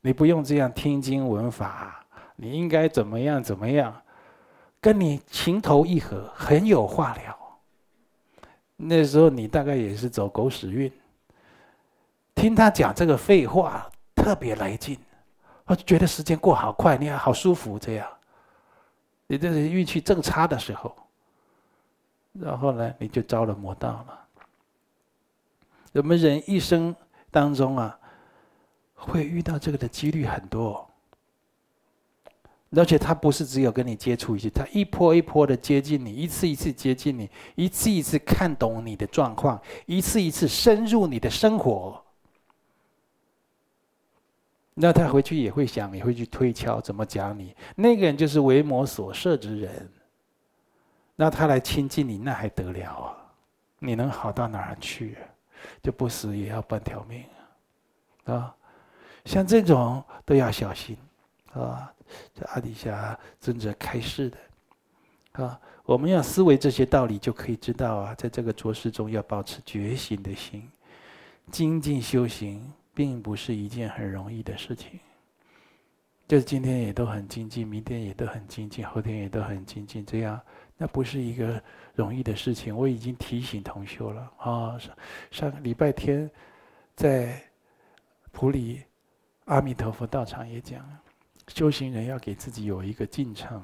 [0.00, 4.00] 你不用这样听经闻法，你应该怎么样怎么样，
[4.80, 7.36] 跟你情投意合，很有话聊。
[8.76, 10.92] 那时候你大概也是走狗屎运，
[12.36, 14.96] 听他讲这个废话特别来劲，
[15.68, 18.08] 我觉得时间过好快，你还好舒服这样。
[19.26, 20.96] 你这是运气正差的时候，
[22.32, 24.18] 然后呢，你就着了魔道了。
[25.92, 26.96] 我们人一生
[27.30, 27.98] 当中啊，
[28.94, 30.88] 会遇到这个的几率很多。
[32.76, 42.02] 而且他不是只有跟你接触一次，他一波一波的接近你，一次一次接近你，一次一次看懂你的状况，一次一次深入你的生活。
[44.80, 47.54] 那他回去也会想，也会去推敲怎么讲你。
[47.74, 49.90] 那个人就是为魔所摄之人，
[51.16, 53.16] 那他来亲近你，那还得了啊？
[53.80, 55.16] 你能好到哪儿去？
[55.82, 57.24] 就不死也要半条命
[58.26, 58.54] 啊！
[59.24, 60.96] 像这种都要小心
[61.52, 61.92] 啊！
[62.32, 70.70] 这阿底峡尊者开示的啊，我们要思维这些道理，就可以知道啊，在这个浊世中要保持觉醒的心，
[71.50, 74.98] 精进修行，并不是一件很容易的事情。
[76.26, 80.40] 就是今天也都很精进，明天也都很精进，后天也都很精进，这样
[80.76, 81.62] 那不是一个
[81.94, 82.76] 容易的事情。
[82.76, 84.96] 我已经提醒同修了啊，上
[85.30, 86.28] 上礼拜天
[86.96, 87.40] 在
[88.32, 88.82] 普里
[89.44, 90.84] 阿弥陀佛道场也讲。
[91.46, 93.62] 修行人要给自己有一个进程，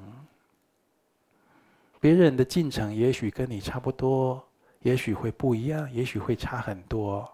[2.00, 4.42] 别人的进程也许跟你差不多，
[4.82, 7.28] 也许会不一样，也许会差很多。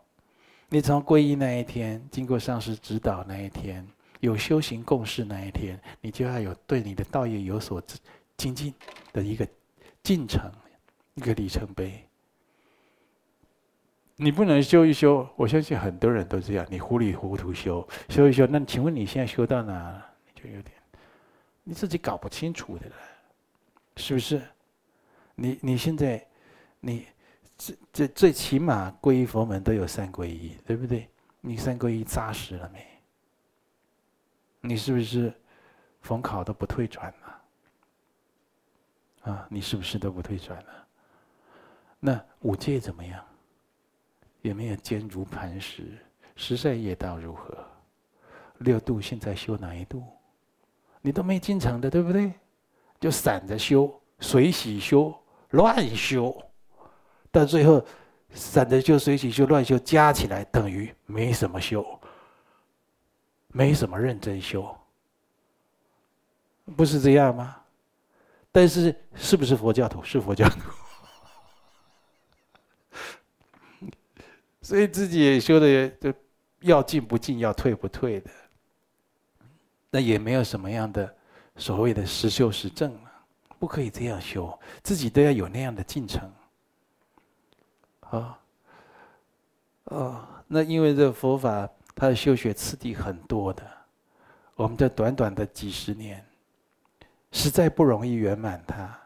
[0.72, 3.84] 你从皈依那一天，经过上师指导那一天，
[4.20, 7.82] 有修行共识那一天，你就要有对你的道业有所
[8.36, 8.72] 精进
[9.12, 9.46] 的一个
[10.04, 10.48] 进程，
[11.14, 12.06] 一个里程碑。
[14.14, 20.00] 你不能修一修，我相信很多人都这样，你糊里糊涂修修一修，那请问你现在修到哪？
[20.36, 20.72] 就有点，
[21.64, 22.94] 你自己搞不清楚的了，
[23.96, 24.40] 是不是？
[25.34, 26.24] 你你现在，
[26.78, 27.06] 你
[27.60, 31.06] 这这最起码皈依佛门都有三皈依，对不对？
[31.42, 32.86] 你三皈依扎实了没？
[34.62, 35.30] 你是不是
[36.00, 37.42] 逢考都不退转了？
[39.30, 40.86] 啊，你是不是都不退转了？
[41.98, 43.22] 那五戒怎么样？
[44.40, 45.98] 有没有坚如磐石？
[46.36, 47.62] 十善业道如何？
[48.60, 50.02] 六度现在修哪一度？
[51.02, 52.32] 你都没进程的，对不对？
[52.98, 55.14] 就散着修，随喜修，
[55.50, 56.34] 乱修，
[57.30, 57.84] 到最后，
[58.32, 61.84] 散着修、随起修、乱修加起来等于没什么修，
[63.48, 64.76] 没什么认真修，
[66.76, 67.56] 不是这样吗？
[68.52, 70.02] 但是是不是佛教徒？
[70.02, 70.58] 是佛教徒，
[74.60, 76.12] 所以自己也修的就
[76.60, 78.30] 要进不进，要退不退的。
[79.90, 81.16] 那也没有什么样的
[81.56, 83.12] 所谓的实修实证了，
[83.60, 86.28] 不可以这样修，自己都要有那样的进程。
[88.10, 88.38] 啊，
[89.84, 93.64] 哦，那因为这佛法，它的修学次第很多的，
[94.56, 96.24] 我们这短短的几十年，
[97.30, 98.98] 实在不容易圆满它，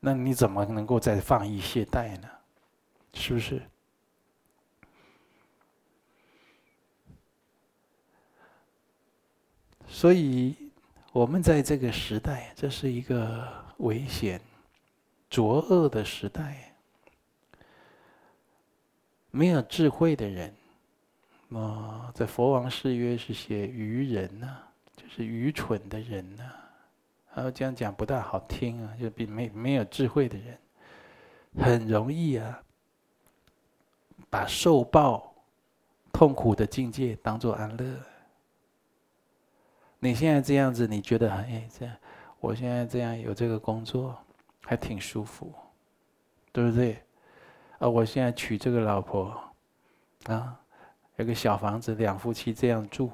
[0.00, 2.28] 那你怎么能够再放逸懈怠呢？
[3.14, 3.62] 是不是？
[9.86, 10.56] 所以，
[11.12, 13.46] 我们在这个时代，这是一个
[13.78, 14.40] 危险、
[15.28, 16.71] 浊恶的时代。
[19.32, 20.54] 没有智慧的人，
[21.54, 24.58] 啊，在佛王誓约是写愚人呐，
[24.94, 26.44] 就是愚蠢的人呐。
[27.34, 30.58] 然后这样讲不大好听啊，就比没没有智慧的人，
[31.56, 32.62] 很容易啊，
[34.28, 35.34] 把受报
[36.12, 37.98] 痛苦的境界当作安乐。
[39.98, 41.96] 你现在这样子，你觉得哎，这样，
[42.38, 44.14] 我现在这样有这个工作，
[44.60, 45.50] 还挺舒服，
[46.52, 47.02] 对不对？
[47.82, 49.36] 啊，我现在娶这个老婆，
[50.26, 50.56] 啊，
[51.16, 53.10] 有个小房子，两夫妻这样住，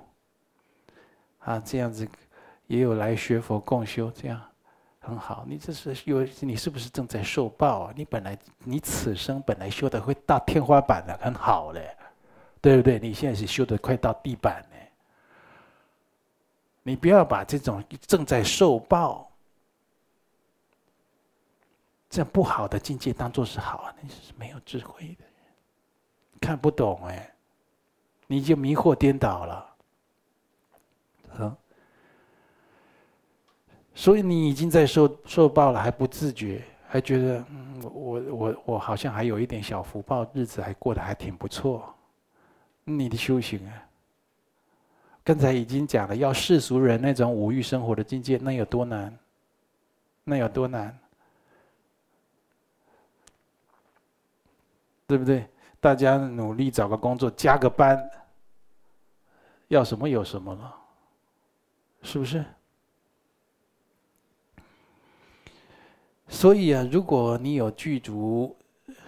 [1.38, 2.06] 啊，这样子
[2.66, 4.38] 也有来学佛共修，这样
[4.98, 5.46] 很好。
[5.48, 7.94] 你这是有你是不是正在受报啊？
[7.96, 11.96] 你本来你此生本来修的会到天花板的，很好嘞，
[12.60, 12.98] 对不对？
[12.98, 14.76] 你现在是修的快到地板呢。
[16.82, 19.32] 你不要把这种正在受报
[22.08, 25.34] 这不好的境界当做是好，你是没有智慧的人，
[26.40, 27.32] 看不懂哎。
[28.30, 29.74] 你就迷惑颠倒了，
[31.38, 31.56] 啊！
[33.94, 41.82] 所以你已经在受受报了，还不自觉，还觉得嗯，我我我好像还有一点小福报，日子还过得还挺不错。
[42.84, 43.82] 你的修行啊，
[45.24, 49.18] 刚才已经讲了，要世俗人那种五欲生活的境界，那有多难？
[50.22, 50.94] 那有多难？
[55.08, 55.48] 对不对？
[55.80, 57.98] 大家努力找个工作，加个班。
[59.68, 60.76] 要什么有什么了，
[62.02, 62.44] 是不是？
[66.28, 68.54] 所以啊，如果你有具足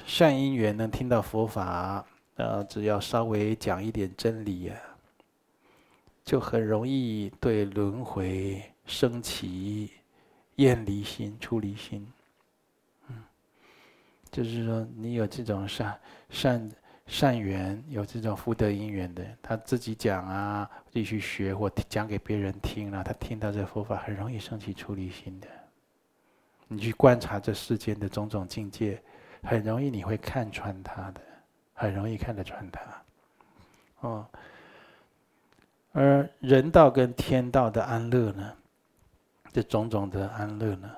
[0.07, 2.05] 善因缘，能听到佛法，
[2.37, 4.81] 呃，只要稍微讲一点真理啊，
[6.25, 9.91] 就很容易对轮回升起
[10.57, 12.11] 厌离心、出离心。
[14.31, 16.71] 就是说，你有这种善善。
[17.07, 25.49] 善缘有这种福德因缘的，他自己讲啊，继续学或讲给别人听了，他听到这佛法很容易生起出离心的。
[26.69, 29.03] 你去观察这世间的种种境界，
[29.43, 31.21] 很容易你会看穿他的，
[31.75, 32.81] 很容易看得穿他。
[34.03, 34.27] 哦，
[35.91, 38.53] 而人道跟天道的安乐呢，
[39.51, 40.89] 这种种的安乐呢？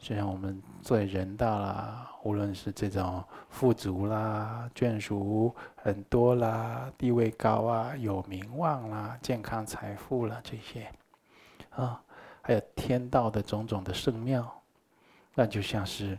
[0.00, 10.92] 就像我们在人道啦，无论是这种富足啦、眷属很多啦、地位高啊、有名望啦、健康财富啦这些，
[11.70, 12.02] 啊，
[12.42, 14.52] 还有天道的种种的圣妙，
[15.34, 16.18] 那就像是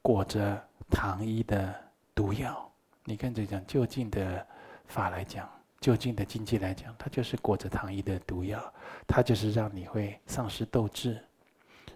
[0.00, 1.74] 裹着糖衣的
[2.14, 2.70] 毒药。
[3.04, 4.46] 你看这讲究竟的
[4.86, 5.48] 法来讲，
[5.80, 8.62] 究竟的经济来讲，它就是裹着糖衣的毒药，
[9.08, 11.20] 它就是让你会丧失斗志。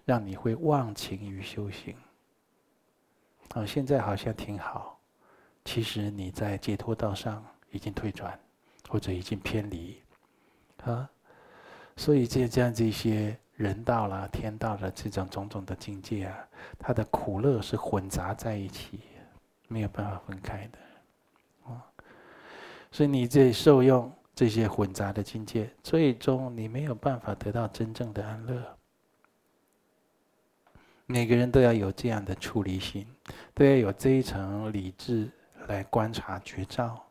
[0.05, 1.95] 让你会忘情于修行。
[3.55, 4.99] 啊，现在好像挺好，
[5.65, 8.39] 其实你在解脱道上已经退转，
[8.87, 9.99] 或者已经偏离，
[10.83, 11.09] 啊，
[11.97, 19.01] 所以这这样这些人道啦、天道的这种种种的境界啊，它的苦乐是混杂在一起，
[19.67, 21.83] 没有办法分开的，啊，
[22.91, 28.77] 所以你这受用这些混杂的境界，最终你没有办法得到真正的安乐。
[31.11, 33.03] 每个人都要有这样的处理心，
[33.55, 35.27] 都要有这一层理智
[35.67, 37.03] 来观察觉照。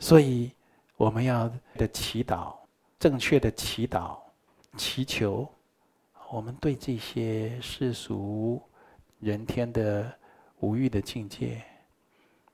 [0.00, 0.50] 所以，
[0.96, 2.56] 我们要的祈祷，
[2.98, 4.18] 正确的祈祷、
[4.78, 5.46] 祈求，
[6.30, 8.58] 我们对这些世俗、
[9.20, 10.10] 人天的
[10.60, 11.62] 无欲的境界，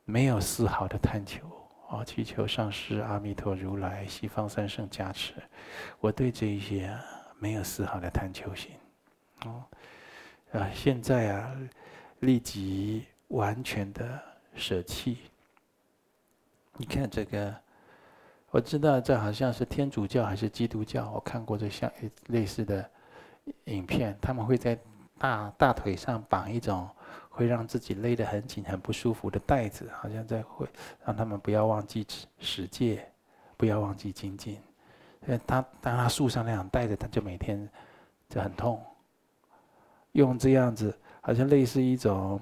[0.05, 1.47] 没有丝毫的贪求。
[1.89, 5.35] 啊，祈求上师阿弥陀如来、西方三圣加持。
[6.01, 6.93] 我对这一些
[7.39, 8.73] 没有丝毫的贪求心。
[9.45, 9.63] 哦。
[10.53, 11.55] 啊，现在啊，
[12.21, 14.21] 立即完全的
[14.55, 15.19] 舍弃。
[16.77, 17.55] 你看这个，
[18.51, 21.93] 我知道这好像是天主教还是基督教，我看过这像
[22.29, 22.91] 类似的
[23.65, 24.79] 影片，他们会在
[25.19, 26.89] 大大腿上绑一种
[27.29, 30.67] 会让自己勒得很紧、很不舒服的带子，好像在会
[31.05, 32.07] 让他们不要忘记
[32.39, 33.07] 持戒，
[33.57, 34.59] 不要忘记精进。
[35.47, 37.69] 他当他束上那样带着，他就每天
[38.31, 38.83] 就很痛。
[40.13, 42.41] 用这样子，好像类似一种，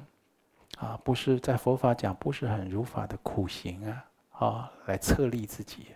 [0.79, 5.89] 啊，不是在佛法讲不是很如法的苦行啊，啊，来策励自己，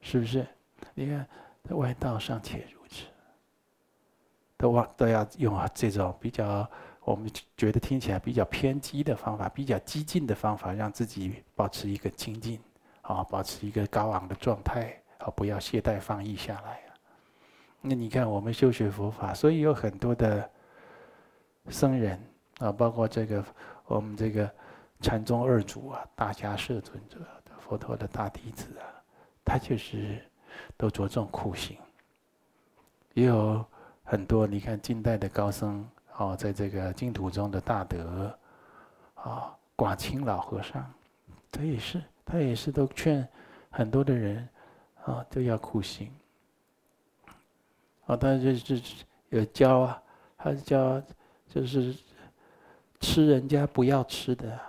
[0.00, 0.46] 是不是？
[0.94, 1.26] 你看，
[1.64, 3.06] 在外道尚且如此，
[4.56, 6.68] 都往都要用这种比较
[7.02, 12.60] 我们觉得听起来比较偏激的方法，比较激进的方法，让自己保持一个精进，
[13.02, 16.80] 啊，保持一个高昂的状态，啊，不要懈怠放逸下来。
[17.80, 20.50] 那你看，我们修学佛法，所以有很多的。
[21.70, 22.20] 僧人
[22.58, 23.44] 啊，包括这个
[23.86, 24.50] 我们这个
[25.00, 27.18] 禅宗二祖啊，大迦叶尊者，
[27.58, 28.84] 佛陀的大弟子啊，
[29.44, 30.20] 他就是
[30.76, 31.76] 都着重苦行。
[33.14, 33.64] 也有
[34.04, 38.36] 很多你看近代的高僧啊，在这个净土中的大德
[39.14, 40.84] 啊，广清老和尚，
[41.50, 43.26] 他也是他也是都劝
[43.70, 44.48] 很多的人
[45.04, 46.10] 啊，都要苦行。
[48.06, 48.82] 啊，他就是
[49.28, 50.02] 有教啊，
[50.36, 51.02] 他教。
[51.48, 51.94] 就是
[53.00, 54.60] 吃人家不要吃的，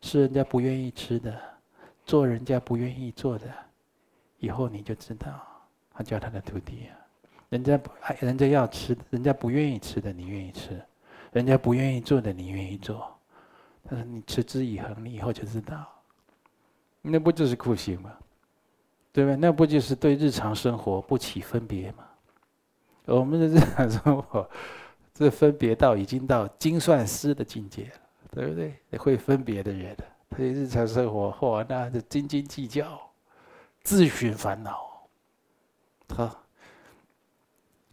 [0.00, 1.38] 吃人家不愿意吃的，
[2.04, 3.46] 做人家不愿意做的，
[4.38, 5.40] 以后你就知道。
[5.92, 6.94] 他教他的徒弟啊，
[7.48, 10.74] 人家不爱，人家要吃，人家不愿意吃的，你愿意吃；
[11.32, 13.12] 人家不愿意做的，你愿意做。
[13.82, 15.84] 他说：“你持之以恒，你以后就知道。
[17.02, 18.12] 那不就是苦行吗？
[19.12, 19.34] 对吧？
[19.34, 22.04] 那不就是对日常生活不起分别吗？
[23.06, 24.48] 我们的日常生活，
[25.18, 27.92] 这分别到已经到精算师的境界了，
[28.30, 28.72] 对不对？
[28.96, 29.96] 会分别的人，
[30.36, 33.00] 对日常生活，嚯，那是斤斤计较，
[33.82, 35.08] 自寻烦恼。
[36.14, 36.40] 好，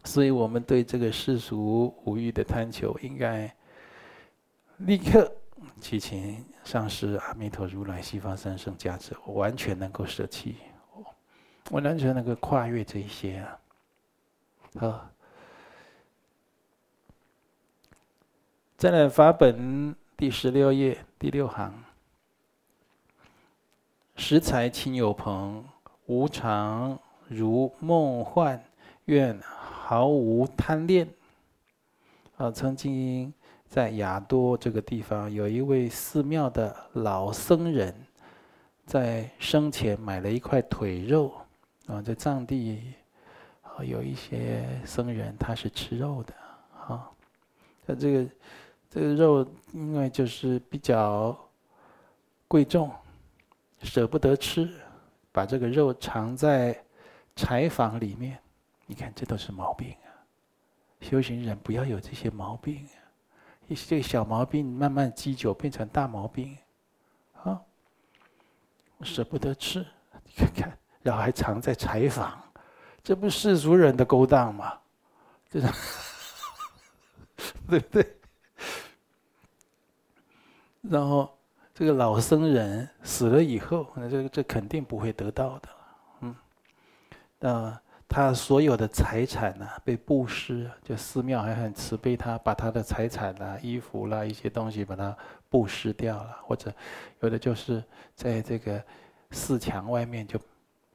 [0.04, 3.52] 所以我们对这个世俗五欲的贪求，应该
[4.76, 5.28] 立刻
[5.80, 10.58] 祈请上师阿弥陀如来西方三圣加持，我完全能够舍弃，
[11.70, 13.58] 我完全能够跨越这一些啊。
[14.78, 15.10] 好，
[18.78, 21.72] 再来法本第十六页第六行，
[24.16, 25.64] 食材亲友朋，
[26.04, 26.98] 无常。
[27.26, 28.62] 如梦幻，
[29.06, 31.08] 愿毫无贪恋。
[32.36, 33.32] 啊，曾经
[33.66, 37.94] 在亚多这个地方，有一位寺庙的老僧人，
[38.84, 41.32] 在生前买了一块腿肉。
[41.86, 42.92] 啊，在藏地，
[43.62, 46.34] 啊，有一些僧人他是吃肉的。
[46.86, 47.10] 啊，
[47.86, 48.30] 他这个
[48.96, 51.36] 这肉，因为就是比较
[52.48, 52.90] 贵重，
[53.82, 54.66] 舍不得吃，
[55.30, 56.82] 把这个肉藏在。
[57.38, 58.38] 柴房里面，
[58.86, 60.08] 你看这都是毛病啊！
[61.02, 62.96] 修行人不要有这些毛病啊！
[63.68, 66.56] 一些这个小毛病慢慢积久变成大毛病，
[67.42, 67.60] 啊，
[69.02, 69.86] 舍不得吃，
[70.24, 72.42] 你看看，然后还藏在柴房，
[73.02, 74.72] 这不世俗人的勾当吗？
[75.50, 75.60] 这
[77.36, 78.15] 是，对不对？
[80.90, 81.28] 然后
[81.74, 85.68] 这个老僧人死了以后，那这这肯定不会得到的。
[86.20, 86.34] 嗯
[87.40, 87.78] 呃，
[88.08, 95.14] 他所有的财产呢、被布施，就寺庙还很慈悲他，把他的财产啊、衣服啦、一些东西把它
[95.50, 96.72] 布施掉了，或者
[97.20, 97.82] 有的就是
[98.14, 98.82] 在这个
[99.32, 100.40] 寺墙外面就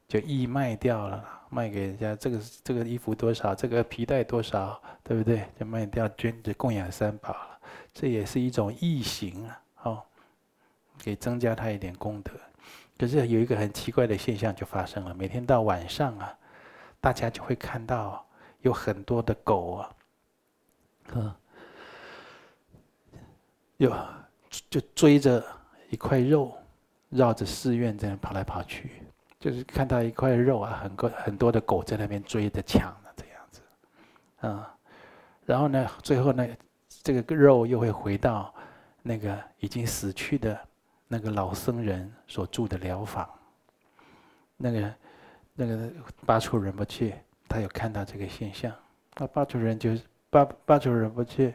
[0.08, 2.16] 就义卖掉了，卖给人家。
[2.16, 5.46] 这个这个衣服多少，这个皮带多少，对不对？
[5.58, 7.58] 就卖掉捐着供养三宝了，
[7.94, 10.02] 这也是一种义行啊，哦，
[10.98, 12.32] 给增加他一点功德。
[12.98, 16.38] 可是有一个很奇怪的现象就发生了，每天到晚上啊，
[17.00, 18.24] 大家就会看到
[18.60, 19.90] 有很多的狗啊，
[21.14, 21.34] 嗯，
[23.78, 23.92] 有
[24.70, 25.44] 就追着
[25.90, 26.56] 一块肉，
[27.08, 29.02] 绕着寺院这样跑来跑去，
[29.40, 33.60] 就是看到一块肉啊，很多很多的狗在那边追着抢的这样子，
[34.42, 34.64] 嗯，
[35.44, 36.46] 然后呢，最后呢，
[37.02, 38.54] 这个肉又会回到
[39.02, 40.58] 那个已经死去的。
[41.08, 43.28] 那个老僧人所住的寮房，
[44.56, 44.94] 那个
[45.52, 45.90] 那个
[46.24, 48.74] 巴楚仁波切，他有看到这个现象。
[49.16, 51.54] 那巴楚仁就是巴巴楚仁波切，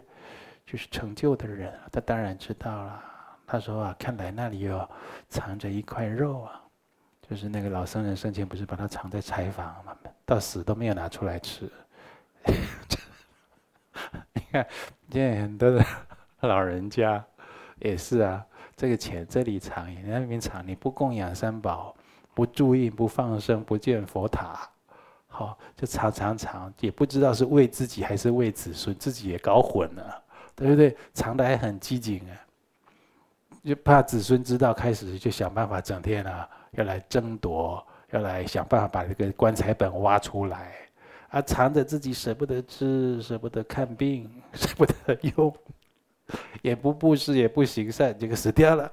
[0.63, 3.03] 就是成就的人，他当然知道了。
[3.47, 4.87] 他说啊，看来那里有
[5.27, 6.61] 藏着一块肉啊，
[7.27, 9.97] 就是那个老僧人生前不是把它藏在柴房吗？
[10.23, 11.67] 到死都没有拿出来吃。
[14.33, 14.67] 你看，
[15.09, 15.83] 现在很多的
[16.41, 17.25] 老人家
[17.79, 18.45] 也是啊。
[18.75, 21.95] 这个钱这里藏，那边藏，你不供养三宝，
[22.35, 24.69] 不注意，不放生，不建佛塔，
[25.25, 30.23] 好，就藏藏藏，也不知道是为自己还是为子孙，自己也搞混了，
[30.55, 30.95] 对不对？
[31.11, 32.37] 藏得还很机警啊，
[33.63, 40.75] 就怕子孙知道，开始就想办法，整天啊要来争夺，要来想办法把这个棺材本挖出来，
[41.29, 45.51] 啊，藏着自己舍不得吃，舍不得看病， 舍不得用。
[46.61, 48.91] 也不布施，也不行善，这个死掉了，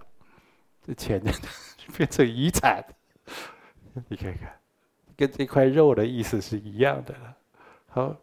[0.86, 1.32] 这钱就
[1.96, 2.84] 变成遗产。
[4.08, 4.52] 你看看，
[5.16, 7.36] 跟这块肉的意思是一样的了。
[7.88, 8.16] 好，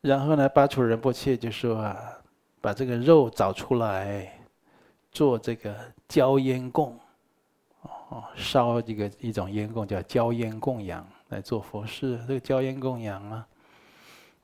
[0.00, 2.12] 然后呢，巴楚仁波切就说啊，
[2.60, 4.30] 把这个肉找出来，
[5.10, 5.74] 做这个
[6.08, 6.98] 焦烟供，
[7.82, 12.18] 哦，烧这个一种烟供叫焦烟供养来做佛事。
[12.26, 13.46] 这个焦烟供养啊。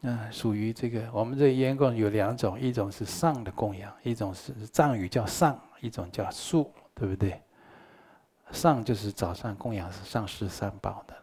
[0.02, 7.38] 嗯，属于这个，我们这烟供有两种，一种是上的供养，一种是藏语叫上，一种叫素，对不对？
[8.50, 11.22] 上就是早上供养是上师三宝的了，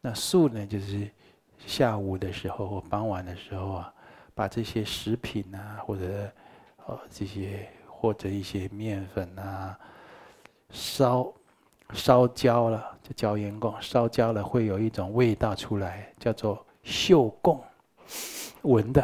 [0.00, 1.08] 那素呢，就是
[1.66, 3.94] 下午的时候或傍晚的时候啊，
[4.34, 6.30] 把这些食品啊，或者
[6.86, 9.78] 呃这些或者一些面粉啊，
[10.70, 11.32] 烧
[11.92, 17.62] 烧焦了就焦烟供，烧焦了会有一种味道出来，叫做秀供。
[18.62, 19.02] 闻的，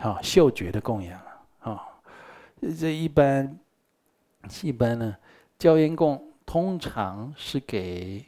[0.00, 1.20] 啊，嗅觉的供养，
[1.60, 1.86] 啊，
[2.78, 3.58] 这一般，
[4.62, 5.16] 一般呢，
[5.58, 8.24] 交烟供通常是给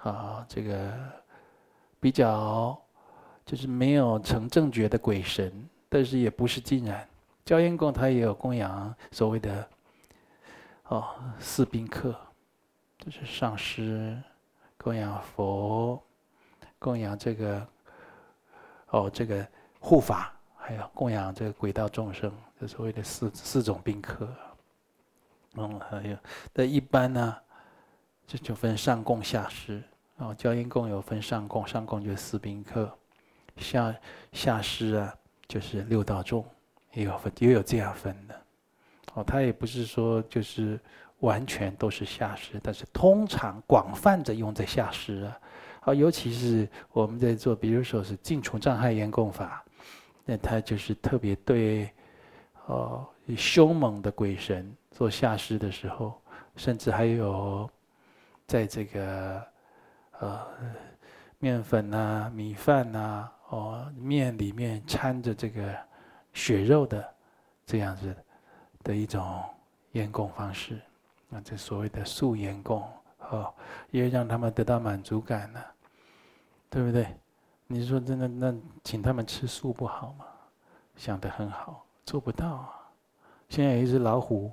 [0.00, 0.92] 啊这个
[2.00, 2.80] 比较
[3.44, 5.52] 就是没有成正觉的鬼神，
[5.88, 7.08] 但是也不是尽然。
[7.44, 9.68] 交烟供它也有供养所谓的
[10.84, 11.08] 哦
[11.40, 12.14] 四宾客，
[12.98, 14.16] 就是上师
[14.76, 16.00] 供养佛，
[16.78, 17.66] 供养这个
[18.92, 19.46] 哦这个
[19.78, 24.26] 护法，还有供养这个鬼道众生，这所谓的四四种宾客。
[25.56, 26.16] 嗯，还有，
[26.52, 27.36] 但一般呢，
[28.26, 29.82] 这就分上供下施。
[30.16, 32.90] 哦，交烟供有分上供，上供就是四宾客，
[33.56, 33.94] 下
[34.32, 35.14] 下施啊，
[35.48, 36.42] 就是六道众，
[36.92, 38.40] 也有分，也有这样分的。
[39.14, 40.78] 哦，他也不是说就是
[41.20, 45.38] 完全都是下施，但是通常广泛的用在下施啊。
[45.84, 49.64] 好，尤其是我们在做，比如说是净除障碍烟供法，
[50.24, 51.90] 那他就是特别对，
[52.66, 53.04] 哦，
[53.36, 54.72] 凶猛的鬼神。
[54.92, 56.20] 做下施的时候，
[56.54, 57.68] 甚至还有
[58.46, 59.42] 在这个
[60.20, 60.46] 呃
[61.38, 65.74] 面粉呐、米饭呐、哦面里面掺着这个
[66.34, 67.02] 血肉的
[67.64, 68.14] 这样子
[68.84, 69.42] 的一种
[69.92, 70.78] 烟供方式，
[71.28, 72.86] 那这所谓的素烟供
[73.36, 73.54] 哦，
[73.90, 75.60] 也让他们得到满足感呢、
[76.70, 77.06] 对不对？
[77.66, 78.54] 你说真的，那
[78.84, 80.24] 请他们吃素不好吗？
[80.96, 82.70] 想得很好，做不到啊。
[83.48, 84.52] 现在有一只老虎。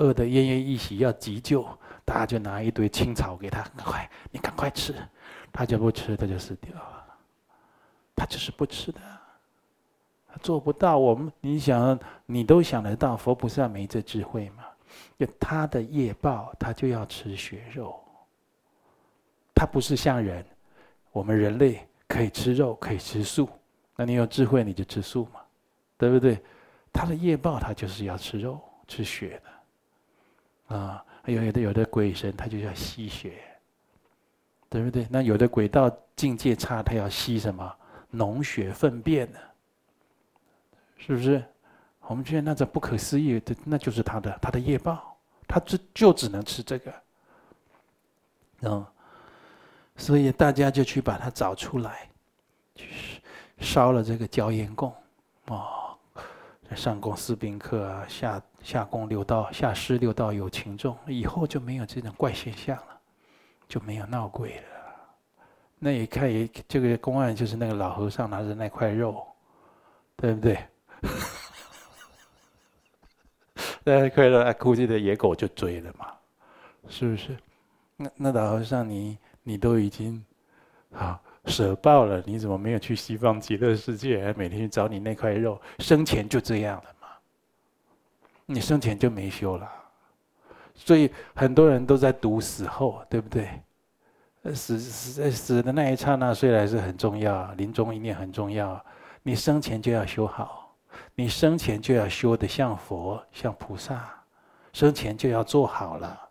[0.00, 1.66] 饿得奄奄一息，要急救，
[2.04, 4.94] 大家就拿一堆青草给他，快，你赶快吃，
[5.52, 7.04] 他就不吃，他就死掉了。
[8.14, 9.00] 他就是不吃的，
[10.28, 10.96] 他做不到。
[10.96, 14.62] 我们你想，你都想得到，佛菩萨没这智慧吗？
[15.18, 18.00] 就他的业报，他就要吃血肉。
[19.58, 20.46] 它不是像人，
[21.10, 23.48] 我们人类可以吃肉，可以吃素。
[23.96, 25.40] 那你有智慧，你就吃素嘛，
[25.96, 26.40] 对不对？
[26.92, 29.42] 它的业报，它就是要吃肉、吃血
[30.68, 30.76] 的。
[30.76, 33.42] 啊，有有的有的鬼神，他就要吸血，
[34.68, 35.08] 对不对？
[35.10, 37.74] 那有的鬼道境界差，他要吸什么？
[38.14, 39.40] 脓血粪便呢？
[40.98, 41.44] 是不是？
[42.02, 46.94] 我们觉得那种不可思议的，那就是他的他的业报，他只就只能吃这个。
[48.62, 48.86] 嗯，
[49.98, 52.08] 所以大家就去把它找出来，
[52.74, 53.20] 就是
[53.58, 54.90] 烧了这个交烟供，
[55.48, 55.94] 哦，
[56.74, 58.40] 上供四宾客啊，下。
[58.60, 63.00] 下供六道，下施六道有情众，以后就没有这种怪现象了，
[63.68, 64.64] 就没有闹鬼了。
[65.78, 69.24] 那一看，也这个公案就是那个老和尚拿着那块肉，
[70.16, 70.58] 对不对？
[73.84, 76.12] 那块肉，估计的野狗就追了嘛，
[76.88, 77.38] 是不是？
[77.96, 79.16] 那那老和尚你，
[79.48, 80.22] 你都已经
[80.92, 85.58] 啊舍报了，你怎么没有去西方极乐世界，还每天去找你那块肉？
[85.78, 86.84] 生前就这样了。
[88.44, 89.66] 你生前就没修了，
[90.74, 93.48] 所以很多人都在读死后，对不对？
[94.54, 98.84] 死死死的那一刹那虽然是很重要，临终一念很重要，
[99.22, 100.76] 你生前就要修好，
[101.14, 104.12] 你生前就要修的像佛像菩萨，
[104.74, 106.27] 生前就要做好了，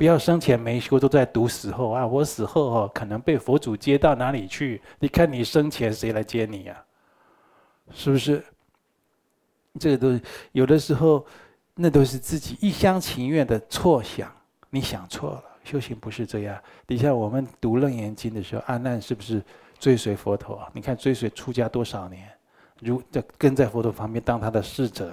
[0.00, 2.06] 不要生前没修都在读死后啊！
[2.06, 4.80] 我死后哦，可能被佛祖接到哪里去？
[4.98, 6.82] 你看你生前谁来接你呀？
[7.92, 8.42] 是不是？
[9.78, 10.18] 这个都
[10.52, 11.26] 有的时候。
[11.74, 14.30] 那都是自己一厢情愿的错想，
[14.70, 15.44] 你想错了。
[15.64, 16.58] 修行不是这样。
[16.86, 19.42] 底下我们读《楞严经》的时候，阿难是不是
[19.78, 20.66] 追随佛陀？
[20.72, 22.26] 你看追随出家多少年，
[22.80, 25.12] 如在跟在佛陀旁边当他的侍者，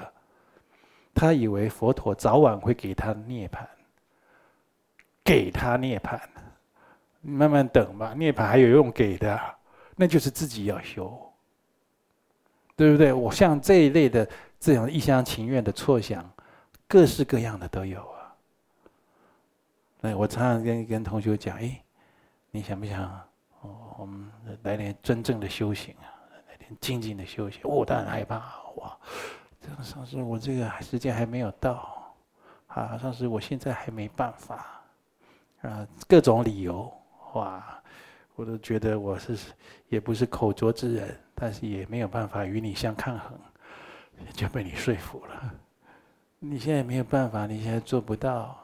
[1.14, 3.60] 他以为佛陀早晚会给他涅槃，
[5.28, 6.17] 给他涅槃，
[7.19, 8.13] 你慢慢等吧。
[8.15, 9.38] 涅槃还有用给的，
[9.97, 11.21] 那就是自己要修，
[12.78, 13.11] 对不对？
[13.11, 14.25] 我像这一类的
[14.57, 16.23] 这种一厢情愿的错想。
[16.88, 18.34] 各式各样的都有啊。
[19.99, 21.78] 那我常常跟跟同学讲，哎，
[22.49, 23.03] 你想不想？
[23.59, 24.32] 哦，我们
[24.63, 26.07] 来点真正的修行啊，
[26.49, 27.59] 来点静静的修行。
[27.65, 28.38] 我当然害怕，
[28.78, 28.97] 哇，
[29.59, 32.15] 这个上师，我这个时间还没有到，
[32.67, 34.76] 啊，上师，我现在还没办法，
[35.68, 36.91] 啊，各种理由，
[37.34, 37.82] 哇，
[38.36, 39.38] 我都觉得我是
[39.89, 43.38] 也不是口拙之人，但是也没有办法与你相抗衡，
[44.34, 45.53] 就被你说服了。
[46.39, 48.55] 你现在没有办法，你现在做不到。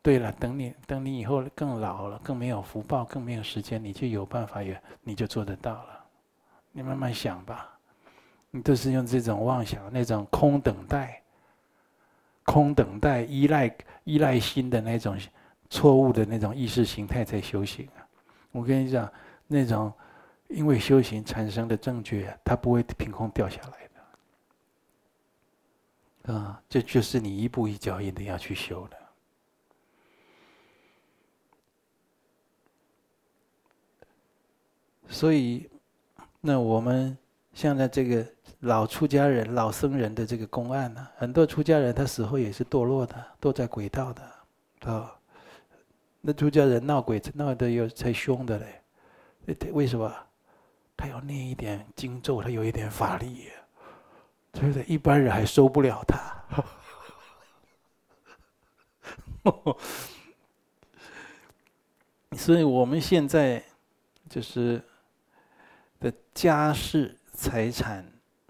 [0.00, 6.04] 对了，等你等你以后更老了，更没有福报，更没有时间，你就有办法，也你就做得到了。
[6.72, 7.68] 你慢慢想吧，
[8.50, 11.20] 你都是用这种妄想、那种空等待、
[12.44, 15.18] 空等待、依赖依赖心的那种
[15.70, 18.00] 错误的那种意识形态在修行啊，
[18.52, 19.12] 我跟你讲，
[19.46, 19.92] 那种
[20.48, 23.88] 因为修行产生的证据，它不会凭空掉下来
[26.24, 26.32] 的。
[26.34, 28.96] 啊，这就是你一步一脚印的要去修的。
[35.10, 35.68] 所以，
[36.40, 37.16] 那我们
[37.52, 38.26] 现在这个
[38.60, 44.22] 老出家人、老僧人的这个公案呢，很多出家人他死后也是堕落的，堕在轨道的。
[44.90, 45.17] 啊。
[46.20, 48.82] 那出家人闹鬼闹得又才凶的嘞，
[49.72, 50.12] 为什么？
[50.96, 53.48] 他要念一点经咒，他有一点法力，
[54.50, 54.82] 对不对？
[54.88, 56.18] 一般人还受不了他。
[62.36, 63.64] 所以我们现在
[64.28, 64.82] 就是
[66.00, 68.04] 的家世财产，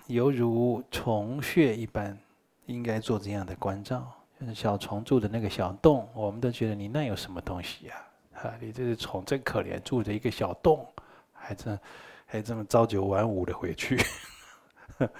[0.06, 2.18] 犹如虫穴一般，
[2.64, 4.17] 应该做这样的关照。
[4.40, 7.94] 像小虫住的那个小洞，我们都觉得你那有什么东西呀？
[8.34, 10.86] 啊，你这只虫真可怜，住着一个小洞，
[11.32, 11.78] 还这
[12.26, 13.98] 还这么朝九晚五的回去，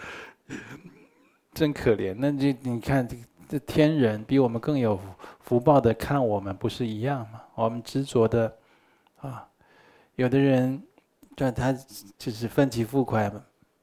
[1.53, 2.15] 真可怜。
[2.17, 3.17] 那就你看这。
[3.51, 5.01] 这天人比我们更有
[5.41, 7.41] 福报的看我们不是一样吗？
[7.55, 8.55] 我们执着的，
[9.23, 9.49] 啊，
[10.17, 10.83] 有的人，
[11.35, 11.73] 就他
[12.19, 13.33] 就是分期付款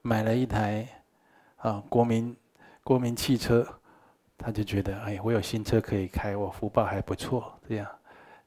[0.03, 0.87] 买了一台，
[1.57, 2.37] 啊，国民
[2.83, 3.67] 国民汽车，
[4.37, 7.87] 他就觉得哎，我有新车可以开，我福报还不错，这样，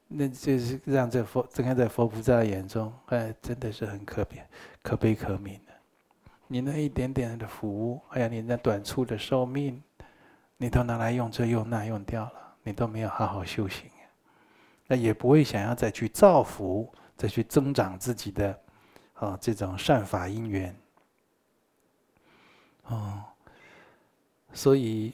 [0.06, 4.42] 那就是让这佛，这看在佛菩萨眼中，哎，真的是很可悲，
[4.82, 5.72] 可悲可悯的。
[6.46, 9.82] 你那一点点的福，哎呀，你那短促的寿命。
[10.60, 12.32] 你都拿来用这用那用掉了，
[12.64, 13.88] 你都没有好好修行，
[14.88, 18.60] 那也不会想要再去造福，再去增长自己的，
[19.14, 20.74] 啊这种善法因缘，
[22.86, 23.22] 哦，
[24.52, 25.12] 所以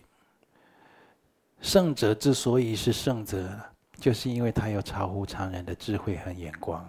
[1.64, 3.50] 圣者之所以是圣者，
[3.98, 6.86] 就是因为他有超乎常人的智慧和眼光，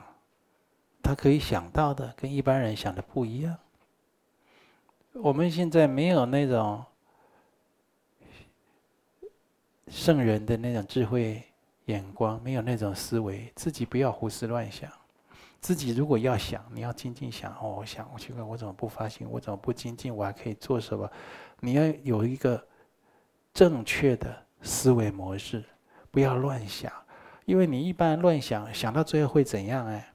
[1.01, 3.57] 他可以想到的跟一般人想的不一样。
[5.13, 6.83] 我们现在没有那种。
[9.87, 11.43] 圣人的那种智慧
[11.85, 14.91] 眼光，没有那种思维，自己不要胡思乱想。
[15.61, 17.53] 自己如果要想，你要静静想。
[17.61, 19.29] 哦，我想，我奇怪，我怎么不发心？
[19.29, 20.13] 我怎么不精进？
[20.13, 21.09] 我还可以做什么？
[21.59, 22.61] 你要有一个
[23.53, 25.63] 正确的思维模式，
[26.11, 26.91] 不要乱想。
[27.45, 29.85] 因为你一般乱想，想到最后会怎样？
[29.87, 30.11] 哎，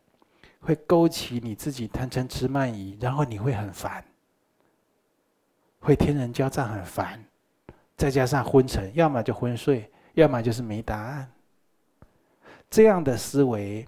[0.61, 4.05] 会勾起你自己贪嗔痴慢疑，然后你会很烦，
[5.79, 7.25] 会天人交战，很烦。
[7.97, 11.31] 再加上昏沉，要么就昏睡，要么就是没答案。
[12.69, 13.87] 这样的思维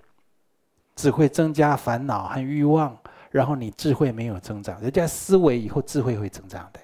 [0.94, 2.96] 只会增加烦恼和欲望，
[3.30, 4.80] 然后你智慧没有增长。
[4.80, 6.80] 人家思维以后智慧会增长的，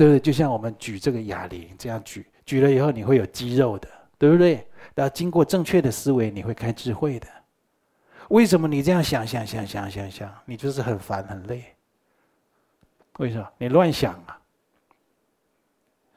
[0.00, 0.18] 对不对？
[0.18, 3.86] 就像我们举这个哑铃这样举，举了以后你会有肌肉的，
[4.16, 4.66] 对不对？
[4.94, 7.26] 然后经过正确的思维，你会开智慧的。
[8.30, 11.66] 为什么你这样想想想想想想，你就是很烦很累？
[13.18, 13.46] 为什么？
[13.58, 14.40] 你乱想啊！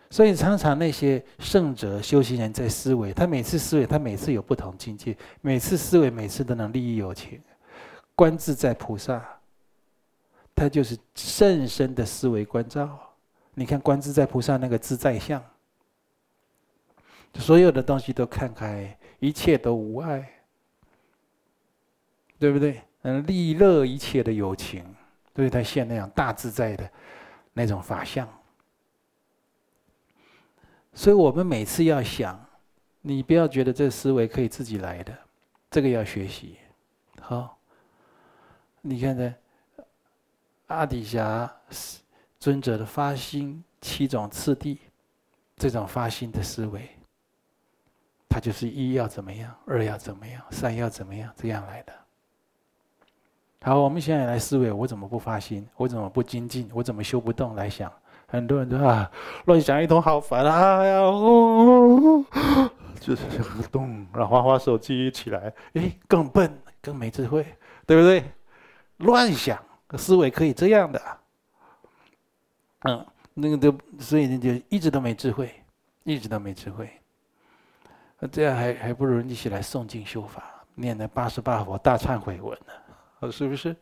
[0.09, 7.41] 所以常常那些圣者修行人在思维，他每次思维，他每次有不同境界，每次思维，每次都能利益有情。
[8.15, 9.21] 观自在菩萨，
[10.55, 12.97] 他就是甚深的思维观照。
[13.55, 15.43] 你看观自在菩萨那个自在相，
[17.35, 20.43] 所有的东西都看开，一切都无碍，
[22.39, 22.81] 对不对？
[23.03, 24.83] 嗯利乐一切的有情，
[25.33, 26.89] 对他现那样大自在的
[27.51, 28.27] 那种法相。
[30.93, 32.39] 所以我们每次要想，
[33.01, 35.13] 你不要觉得这思维可以自己来的，
[35.69, 36.57] 这个要学习。
[37.19, 37.57] 好，
[38.81, 39.35] 你看看
[40.67, 41.53] 阿底峡
[42.43, 44.77] 尊者的发心七种次第，
[45.55, 46.89] 这种发心的思维，
[48.27, 51.93] 它就是一要怎么样，二要怎么样，三要怎么样，这样来的。
[53.61, 55.65] 好，我们现在来思维：我怎么不发心？
[55.77, 56.69] 我怎么不精进？
[56.73, 57.55] 我怎么修不动？
[57.55, 57.89] 来想。
[58.27, 59.09] 很多人都啊，
[59.45, 60.79] 乱想一通好烦啊！
[60.79, 62.25] 哎呀，哦，
[62.99, 63.23] 就是
[63.55, 67.45] 不动，然后滑滑手机起来，诶，更笨，更没智慧，
[67.87, 68.21] 对不对？
[68.97, 69.57] 乱想，
[69.97, 71.01] 思维可以这样的，
[72.83, 75.53] 嗯，那个都，所以人就一直都没智慧，
[76.03, 76.89] 一直都没智慧。
[78.19, 82.57] 那这样还还不如一起来诵经修法，念那八十八佛大忏悔文
[83.19, 83.75] 呢，是不是？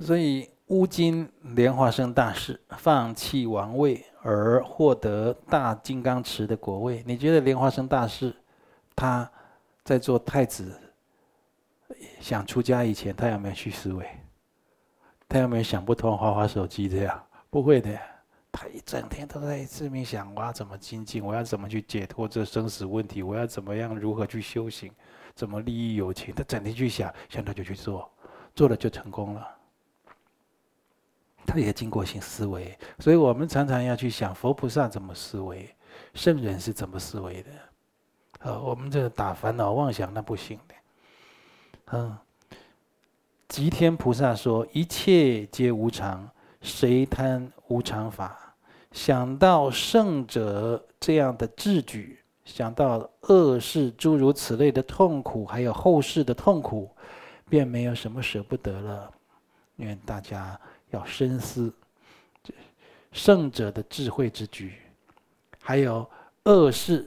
[0.00, 0.50] 所以。
[0.68, 8.34] 乌金莲花生大士放弃王位而获得大金刚持的果位，你觉得莲花生大士
[8.96, 9.30] 他
[9.84, 10.80] 在做太子
[12.20, 14.08] 想出家以前，他有没有去思维？
[15.32, 17.26] 他有没有想不通，滑滑手机这样？
[17.48, 17.98] 不会的，
[18.52, 21.24] 他一整天都在自命想：我要怎么精进？
[21.24, 23.22] 我要怎么去解脱这生死问题？
[23.22, 23.98] 我要怎么样？
[23.98, 24.92] 如何去修行？
[25.34, 26.34] 怎么利益有情？
[26.34, 28.12] 他整天去想，想到就去做，
[28.54, 29.48] 做了就成功了。
[31.46, 35.74] 他也经过性思维，所以我们常常要去想佛菩萨怎么思维，
[36.12, 37.50] 圣人是怎么思维的，
[38.40, 40.74] 呃，我们这打烦恼妄想那不行的。
[41.92, 42.18] 嗯，
[43.52, 46.26] 吉天菩萨说：“一切皆无常，
[46.62, 48.56] 谁贪无常法？”
[48.92, 56.90] 想到圣者这样的智举，想到恶世诸如此类的痛苦，还有后世的痛苦，
[57.50, 59.12] 便没有什么舍不得了。
[59.76, 61.70] 愿大家要深思，
[63.12, 64.72] 圣者的智慧之举，
[65.60, 66.08] 还有
[66.44, 67.06] 恶世。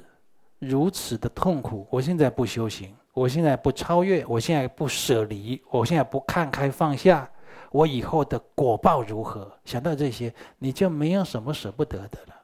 [0.59, 7.27] 如此的痛苦，我现在不修行，我现在不超越，我现在不舍离，我现在不看开放下，
[7.71, 9.49] 我以后的果报如何？
[9.63, 12.35] 想到这些，你就没有什么舍不得的了。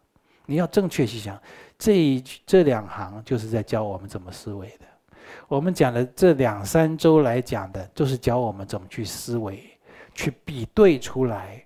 [0.45, 1.37] 你要正确去想，
[1.77, 4.85] 这一这两行就是在教我们怎么思维的。
[5.49, 9.61] 我们讲的这两三周来讲的，就是教我们怎么去思维，
[10.15, 11.61] 去比对出来。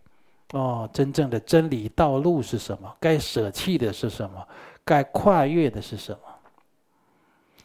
[0.54, 2.92] 哦，真正的真理道路是什么？
[3.00, 4.48] 该舍弃的是什么？
[4.84, 6.20] 该跨越的是什么？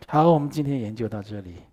[0.06, 1.69] 好，我们今天研究到这里。